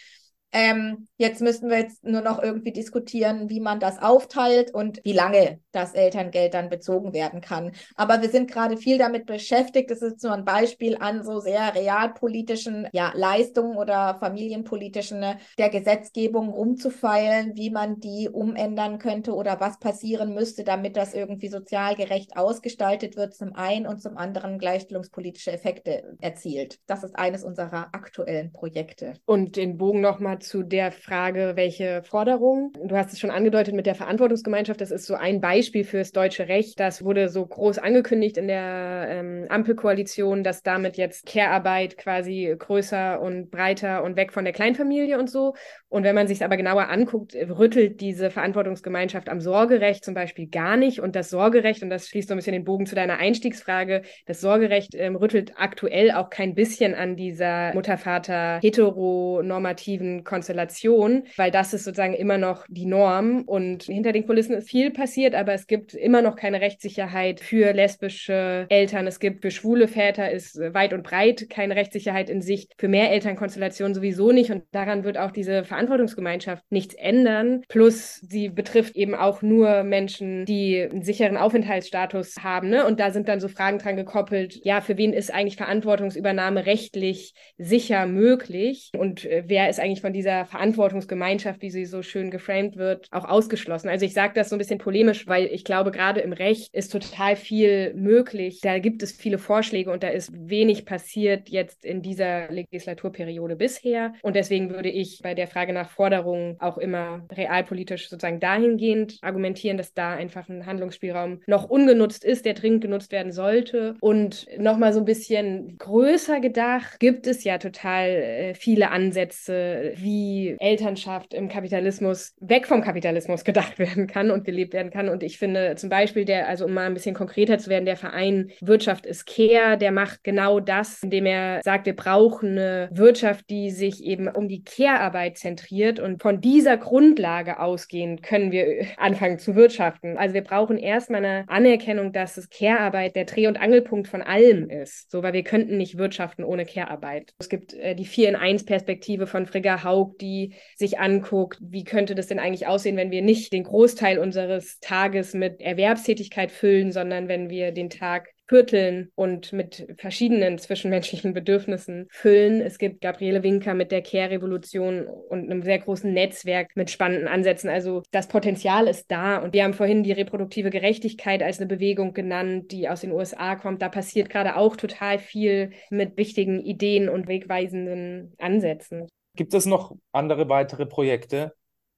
ähm, 0.55 1.09
jetzt 1.17 1.41
müssen 1.41 1.69
wir 1.69 1.79
jetzt 1.79 2.05
nur 2.05 2.21
noch 2.21 2.41
irgendwie 2.41 2.71
diskutieren, 2.71 3.49
wie 3.49 3.59
man 3.59 3.81
das 3.81 4.01
aufteilt 4.01 4.73
und 4.73 5.01
wie 5.03 5.11
lange 5.11 5.59
das 5.73 5.93
Elterngeld 5.93 6.53
dann 6.53 6.69
bezogen 6.69 7.13
werden 7.13 7.41
kann. 7.41 7.73
Aber 7.97 8.21
wir 8.21 8.29
sind 8.29 8.49
gerade 8.49 8.77
viel 8.77 8.97
damit 8.97 9.25
beschäftigt. 9.25 9.91
Das 9.91 10.01
ist 10.01 10.23
nur 10.23 10.31
ein 10.31 10.45
Beispiel 10.45 10.95
an 10.97 11.25
so 11.25 11.41
sehr 11.41 11.75
realpolitischen 11.75 12.87
ja, 12.93 13.11
Leistungen 13.13 13.75
oder 13.75 14.15
familienpolitischen 14.21 15.23
äh, 15.23 15.35
der 15.57 15.69
Gesetzgebung 15.69 16.47
rumzufeilen, 16.47 17.57
wie 17.57 17.69
man 17.69 17.99
die 17.99 18.29
umändern 18.29 18.97
könnte 18.97 19.33
oder 19.33 19.59
was 19.59 19.77
passieren 19.79 20.33
müsste, 20.33 20.63
damit 20.63 20.95
das 20.95 21.13
irgendwie 21.13 21.49
sozial 21.49 21.95
gerecht 21.95 22.37
ausgestaltet 22.37 23.17
wird, 23.17 23.33
zum 23.33 23.53
einen 23.55 23.87
und 23.87 24.01
zum 24.01 24.15
anderen 24.15 24.57
gleichstellungspolitische 24.57 25.51
Effekte 25.51 26.15
erzielt. 26.21 26.79
Das 26.87 27.03
ist 27.03 27.17
eines 27.17 27.43
unserer 27.43 27.89
aktuellen 27.91 28.53
Projekte. 28.53 29.15
Und 29.25 29.57
den 29.57 29.77
Bogen 29.77 29.99
nochmal 29.99 30.39
zu 30.47 30.63
der 30.63 30.91
Frage, 30.91 31.53
welche 31.55 32.03
Forderungen. 32.03 32.71
Du 32.83 32.95
hast 32.95 33.13
es 33.13 33.19
schon 33.19 33.31
angedeutet 33.31 33.73
mit 33.73 33.85
der 33.85 33.95
Verantwortungsgemeinschaft. 33.95 34.81
Das 34.81 34.91
ist 34.91 35.05
so 35.05 35.15
ein 35.15 35.41
Beispiel 35.41 35.83
fürs 35.83 36.11
deutsche 36.11 36.47
Recht. 36.47 36.79
Das 36.79 37.03
wurde 37.03 37.29
so 37.29 37.45
groß 37.45 37.79
angekündigt 37.79 38.37
in 38.37 38.47
der 38.47 39.07
ähm, 39.09 39.45
Ampelkoalition, 39.49 40.43
dass 40.43 40.63
damit 40.63 40.97
jetzt 40.97 41.25
Care-Arbeit 41.25 41.97
quasi 41.97 42.55
größer 42.57 43.21
und 43.21 43.51
breiter 43.51 44.03
und 44.03 44.15
weg 44.15 44.33
von 44.33 44.45
der 44.45 44.53
Kleinfamilie 44.53 45.19
und 45.19 45.29
so. 45.29 45.55
Und 45.89 46.03
wenn 46.03 46.15
man 46.15 46.27
sich 46.27 46.39
es 46.39 46.41
aber 46.41 46.57
genauer 46.57 46.89
anguckt, 46.89 47.35
rüttelt 47.35 48.01
diese 48.01 48.29
Verantwortungsgemeinschaft 48.29 49.29
am 49.29 49.39
Sorgerecht 49.39 50.03
zum 50.03 50.13
Beispiel 50.13 50.47
gar 50.47 50.75
nicht. 50.77 50.99
Und 50.99 51.15
das 51.15 51.29
Sorgerecht, 51.29 51.83
und 51.83 51.89
das 51.89 52.09
schließt 52.09 52.27
so 52.27 52.33
ein 52.33 52.37
bisschen 52.37 52.53
den 52.53 52.65
Bogen 52.65 52.85
zu 52.85 52.95
deiner 52.95 53.17
Einstiegsfrage, 53.17 54.01
das 54.25 54.41
Sorgerecht 54.41 54.93
ähm, 54.95 55.15
rüttelt 55.15 55.53
aktuell 55.55 56.11
auch 56.11 56.29
kein 56.29 56.53
bisschen 56.53 56.95
an 56.95 57.15
dieser 57.15 57.73
Mutter-Vater-heteronormativen 57.73 60.25
Konstellation, 60.35 61.23
weil 61.37 61.49
das 61.49 61.73
ist 61.73 61.85
sozusagen 61.85 62.13
immer 62.13 62.37
noch 62.37 62.65
die 62.67 62.85
Norm 62.85 63.43
und 63.45 63.83
hinter 63.83 64.11
den 64.11 64.25
Kulissen 64.25 64.53
ist 64.55 64.69
viel 64.69 64.91
passiert, 64.91 65.33
aber 65.33 65.53
es 65.53 65.65
gibt 65.65 65.93
immer 65.93 66.21
noch 66.21 66.35
keine 66.35 66.59
Rechtssicherheit 66.59 67.39
für 67.39 67.71
lesbische 67.71 68.65
Eltern. 68.67 69.07
Es 69.07 69.21
gibt 69.21 69.43
für 69.43 69.51
schwule 69.51 69.87
Väter 69.87 70.29
ist 70.29 70.59
weit 70.73 70.91
und 70.91 71.03
breit 71.03 71.49
keine 71.49 71.77
Rechtssicherheit 71.77 72.29
in 72.29 72.41
Sicht, 72.41 72.73
für 72.77 72.89
mehr 72.89 73.11
Elternkonstellationen 73.11 73.95
sowieso 73.95 74.33
nicht 74.33 74.51
und 74.51 74.63
daran 74.71 75.05
wird 75.05 75.17
auch 75.17 75.31
diese 75.31 75.63
Verantwortungsgemeinschaft 75.63 76.63
nichts 76.69 76.95
ändern. 76.95 77.61
Plus 77.69 78.19
sie 78.27 78.49
betrifft 78.49 78.97
eben 78.97 79.15
auch 79.15 79.41
nur 79.41 79.83
Menschen, 79.83 80.43
die 80.43 80.81
einen 80.81 81.03
sicheren 81.03 81.37
Aufenthaltsstatus 81.37 82.35
haben. 82.43 82.69
Ne? 82.69 82.85
Und 82.85 82.99
da 82.99 83.11
sind 83.11 83.29
dann 83.29 83.39
so 83.39 83.47
Fragen 83.47 83.79
dran 83.79 83.95
gekoppelt, 83.95 84.59
ja, 84.65 84.81
für 84.81 84.97
wen 84.97 85.13
ist 85.13 85.33
eigentlich 85.33 85.55
Verantwortungsübernahme 85.55 86.65
rechtlich 86.65 87.33
sicher 87.57 88.05
möglich 88.05 88.91
und 88.97 89.23
äh, 89.23 89.43
wer 89.47 89.69
ist 89.69 89.79
eigentlich 89.79 90.01
von 90.01 90.11
dieser 90.15 90.45
Verantwortungsgemeinschaft, 90.45 91.61
wie 91.61 91.69
sie 91.69 91.85
so 91.85 92.01
schön 92.01 92.31
geframed 92.31 92.77
wird, 92.77 93.07
auch 93.11 93.25
ausgeschlossen. 93.25 93.89
Also 93.89 94.05
ich 94.05 94.13
sage 94.13 94.33
das 94.33 94.49
so 94.49 94.55
ein 94.55 94.59
bisschen 94.59 94.79
polemisch, 94.79 95.27
weil 95.27 95.45
ich 95.45 95.63
glaube, 95.63 95.91
gerade 95.91 96.21
im 96.21 96.33
Recht 96.33 96.73
ist 96.73 96.91
total 96.91 97.35
viel 97.35 97.93
möglich. 97.93 98.61
Da 98.61 98.79
gibt 98.79 99.03
es 99.03 99.11
viele 99.11 99.37
Vorschläge 99.37 99.91
und 99.91 100.03
da 100.03 100.07
ist 100.07 100.31
wenig 100.33 100.85
passiert 100.85 101.49
jetzt 101.49 101.85
in 101.85 102.01
dieser 102.01 102.49
Legislaturperiode 102.49 103.55
bisher. 103.55 104.13
Und 104.21 104.35
deswegen 104.35 104.69
würde 104.69 104.89
ich 104.89 105.19
bei 105.21 105.33
der 105.33 105.47
Frage 105.47 105.73
nach 105.73 105.89
Forderungen 105.89 106.55
auch 106.59 106.77
immer 106.77 107.25
realpolitisch 107.31 108.09
sozusagen 108.09 108.39
dahingehend 108.39 109.17
argumentieren, 109.21 109.77
dass 109.77 109.93
da 109.93 110.13
einfach 110.13 110.47
ein 110.47 110.65
Handlungsspielraum 110.65 111.41
noch 111.47 111.69
ungenutzt 111.69 112.23
ist, 112.23 112.45
der 112.45 112.53
dringend 112.53 112.81
genutzt 112.81 113.11
werden 113.11 113.31
sollte. 113.31 113.95
Und 113.99 114.47
nochmal 114.57 114.93
so 114.93 114.99
ein 114.99 115.05
bisschen 115.05 115.77
größer 115.77 116.39
gedacht, 116.39 116.99
gibt 116.99 117.27
es 117.27 117.43
ja 117.43 117.57
total 117.57 118.09
äh, 118.09 118.53
viele 118.53 118.91
Ansätze, 118.91 119.93
wie 120.05 120.55
Elternschaft 120.59 121.33
im 121.33 121.49
Kapitalismus 121.49 122.35
weg 122.39 122.67
vom 122.67 122.81
Kapitalismus 122.81 123.43
gedacht 123.43 123.79
werden 123.79 124.07
kann 124.07 124.31
und 124.31 124.45
gelebt 124.45 124.73
werden 124.73 124.91
kann. 124.91 125.09
Und 125.09 125.23
ich 125.23 125.37
finde 125.37 125.75
zum 125.75 125.89
Beispiel 125.89 126.23
der, 126.23 126.47
also 126.47 126.65
um 126.65 126.73
mal 126.73 126.85
ein 126.85 126.93
bisschen 126.93 127.15
konkreter 127.15 127.57
zu 127.57 127.69
werden, 127.69 127.85
der 127.85 127.97
Verein 127.97 128.51
Wirtschaft 128.61 129.05
ist 129.05 129.25
Care, 129.25 129.77
der 129.77 129.91
macht 129.91 130.23
genau 130.23 130.59
das, 130.59 131.01
indem 131.03 131.25
er 131.25 131.61
sagt, 131.63 131.87
wir 131.87 131.95
brauchen 131.95 132.51
eine 132.51 132.89
Wirtschaft, 132.91 133.49
die 133.49 133.71
sich 133.71 134.03
eben 134.03 134.27
um 134.27 134.47
die 134.47 134.63
Care-Arbeit 134.63 135.37
zentriert 135.37 135.99
und 135.99 136.21
von 136.21 136.39
dieser 136.39 136.77
Grundlage 136.77 137.59
ausgehend 137.59 138.21
können 138.21 138.51
wir 138.51 138.85
anfangen 138.97 139.39
zu 139.39 139.55
wirtschaften. 139.55 140.17
Also 140.17 140.35
wir 140.35 140.43
brauchen 140.43 140.77
erstmal 140.77 141.25
eine 141.25 141.45
Anerkennung, 141.47 142.13
dass 142.13 142.37
es 142.37 142.49
Care-Arbeit 142.49 143.15
der 143.15 143.25
Dreh- 143.25 143.47
und 143.47 143.59
Angelpunkt 143.59 144.07
von 144.07 144.21
allem 144.21 144.69
ist. 144.69 145.09
So, 145.09 145.23
weil 145.23 145.33
wir 145.33 145.43
könnten 145.43 145.77
nicht 145.77 145.97
wirtschaften 145.97 146.43
ohne 146.43 146.65
Care-Arbeit. 146.65 147.33
Es 147.39 147.49
gibt 147.49 147.73
äh, 147.73 147.95
die 147.95 148.05
4 148.05 148.29
in 148.29 148.35
1 148.35 148.65
Perspektive 148.65 149.25
von 149.25 149.47
Frigga 149.47 149.83
Haug, 149.95 150.17
die 150.19 150.53
sich 150.75 150.99
anguckt, 150.99 151.57
wie 151.61 151.83
könnte 151.83 152.15
das 152.15 152.27
denn 152.27 152.39
eigentlich 152.39 152.67
aussehen, 152.67 152.97
wenn 152.97 153.11
wir 153.11 153.21
nicht 153.21 153.53
den 153.53 153.63
Großteil 153.63 154.19
unseres 154.19 154.79
Tages 154.79 155.33
mit 155.33 155.61
Erwerbstätigkeit 155.61 156.51
füllen, 156.51 156.91
sondern 156.91 157.27
wenn 157.27 157.49
wir 157.49 157.71
den 157.71 157.89
Tag 157.89 158.27
vierteln 158.47 159.11
und 159.15 159.53
mit 159.53 159.87
verschiedenen 159.97 160.57
zwischenmenschlichen 160.57 161.33
Bedürfnissen 161.33 162.07
füllen. 162.11 162.61
Es 162.61 162.77
gibt 162.77 163.01
Gabriele 163.01 163.43
Winker 163.43 163.73
mit 163.73 163.91
der 163.91 164.01
Care-Revolution 164.01 165.07
und 165.07 165.49
einem 165.49 165.63
sehr 165.63 165.79
großen 165.79 166.11
Netzwerk 166.13 166.69
mit 166.75 166.91
spannenden 166.91 167.27
Ansätzen. 167.27 167.69
Also 167.69 168.03
das 168.11 168.27
Potenzial 168.27 168.87
ist 168.87 169.09
da. 169.09 169.37
Und 169.37 169.53
wir 169.53 169.63
haben 169.63 169.73
vorhin 169.73 170.03
die 170.03 170.11
reproduktive 170.11 170.69
Gerechtigkeit 170.69 171.41
als 171.41 171.59
eine 171.59 171.67
Bewegung 171.67 172.13
genannt, 172.13 172.71
die 172.71 172.87
aus 172.87 173.01
den 173.01 173.11
USA 173.11 173.55
kommt. 173.55 173.81
Da 173.81 173.89
passiert 173.89 174.29
gerade 174.29 174.55
auch 174.55 174.75
total 174.75 175.17
viel 175.17 175.71
mit 175.89 176.17
wichtigen 176.17 176.59
Ideen 176.59 177.09
und 177.09 177.27
wegweisenden 177.27 178.33
Ansätzen. 178.37 179.07
Gibt 179.35 179.53
es 179.53 179.65
noch 179.65 179.95
andere 180.11 180.49
weitere 180.49 180.85
Projekte, 180.85 181.53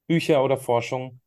Bücher 0.08 0.44
oder 0.44 0.58
Forschung, 0.58 1.20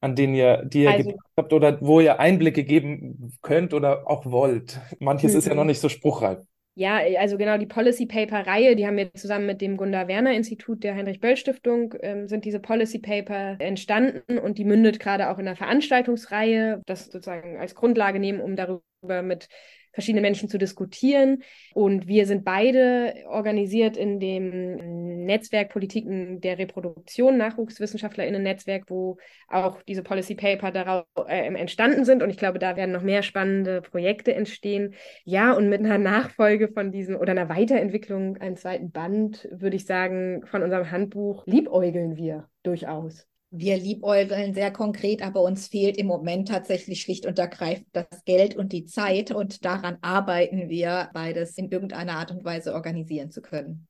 an 0.00 0.14
denen 0.14 0.34
ihr, 0.34 0.64
die 0.64 0.82
ihr 0.82 0.90
also, 0.90 1.14
habt 1.36 1.52
oder 1.52 1.80
wo 1.80 2.00
ihr 2.00 2.20
Einblicke 2.20 2.64
geben 2.64 3.32
könnt 3.42 3.72
oder 3.74 4.08
auch 4.08 4.26
wollt? 4.26 4.80
Manches 5.00 5.34
ist 5.34 5.46
ja 5.46 5.54
noch 5.54 5.62
mhm. 5.62 5.68
nicht 5.68 5.80
so 5.80 5.88
spruchreif. 5.88 6.44
Ja, 6.76 6.98
also 7.20 7.38
genau 7.38 7.56
die 7.56 7.66
Policy 7.66 8.04
Paper 8.04 8.48
Reihe, 8.48 8.74
die 8.74 8.84
haben 8.84 8.96
wir 8.96 9.14
zusammen 9.14 9.46
mit 9.46 9.60
dem 9.60 9.76
Gunda 9.76 10.08
Werner 10.08 10.34
Institut 10.34 10.82
der 10.82 10.96
Heinrich 10.96 11.20
Böll 11.20 11.36
Stiftung 11.36 11.94
ähm, 12.00 12.26
sind 12.26 12.44
diese 12.44 12.58
Policy 12.58 12.98
Paper 12.98 13.56
entstanden 13.60 14.38
und 14.38 14.58
die 14.58 14.64
mündet 14.64 14.98
gerade 14.98 15.30
auch 15.30 15.38
in 15.38 15.46
einer 15.46 15.56
Veranstaltungsreihe, 15.56 16.82
das 16.86 17.04
sozusagen 17.04 17.58
als 17.58 17.76
Grundlage 17.76 18.18
nehmen, 18.18 18.40
um 18.40 18.56
darüber 18.56 19.22
mit 19.22 19.48
verschiedene 19.94 20.20
Menschen 20.20 20.48
zu 20.48 20.58
diskutieren. 20.58 21.42
Und 21.72 22.06
wir 22.06 22.26
sind 22.26 22.44
beide 22.44 23.14
organisiert 23.26 23.96
in 23.96 24.20
dem 24.20 25.24
Netzwerk 25.24 25.70
Politiken 25.70 26.40
der 26.40 26.58
Reproduktion, 26.58 27.38
NachwuchswissenschaftlerInnen-Netzwerk, 27.38 28.84
wo 28.88 29.16
auch 29.48 29.80
diese 29.82 30.02
Policy 30.02 30.34
Paper 30.34 30.70
darauf 30.70 31.06
äh, 31.26 31.46
entstanden 31.46 32.04
sind. 32.04 32.22
Und 32.22 32.30
ich 32.30 32.36
glaube, 32.36 32.58
da 32.58 32.76
werden 32.76 32.92
noch 32.92 33.02
mehr 33.02 33.22
spannende 33.22 33.80
Projekte 33.80 34.34
entstehen. 34.34 34.94
Ja, 35.24 35.52
und 35.52 35.68
mit 35.68 35.80
einer 35.80 35.98
Nachfolge 35.98 36.68
von 36.68 36.92
diesem 36.92 37.16
oder 37.16 37.30
einer 37.30 37.48
Weiterentwicklung, 37.48 38.36
einem 38.38 38.56
zweiten 38.56 38.90
Band, 38.90 39.48
würde 39.50 39.76
ich 39.76 39.86
sagen, 39.86 40.44
von 40.46 40.62
unserem 40.62 40.90
Handbuch 40.90 41.46
liebäugeln 41.46 42.16
wir 42.16 42.48
durchaus. 42.62 43.26
Wir 43.56 43.76
liebäugeln 43.76 44.52
sehr 44.52 44.72
konkret, 44.72 45.22
aber 45.22 45.42
uns 45.42 45.68
fehlt 45.68 45.96
im 45.96 46.08
Moment 46.08 46.48
tatsächlich 46.48 47.00
schlicht 47.02 47.24
und 47.24 47.38
ergreifend 47.38 47.86
das 47.92 48.24
Geld 48.24 48.56
und 48.56 48.72
die 48.72 48.84
Zeit 48.84 49.30
und 49.30 49.64
daran 49.64 49.96
arbeiten 50.00 50.68
wir, 50.68 51.08
beides 51.14 51.56
in 51.56 51.70
irgendeiner 51.70 52.14
Art 52.14 52.32
und 52.32 52.44
Weise 52.44 52.74
organisieren 52.74 53.30
zu 53.30 53.42
können. 53.42 53.86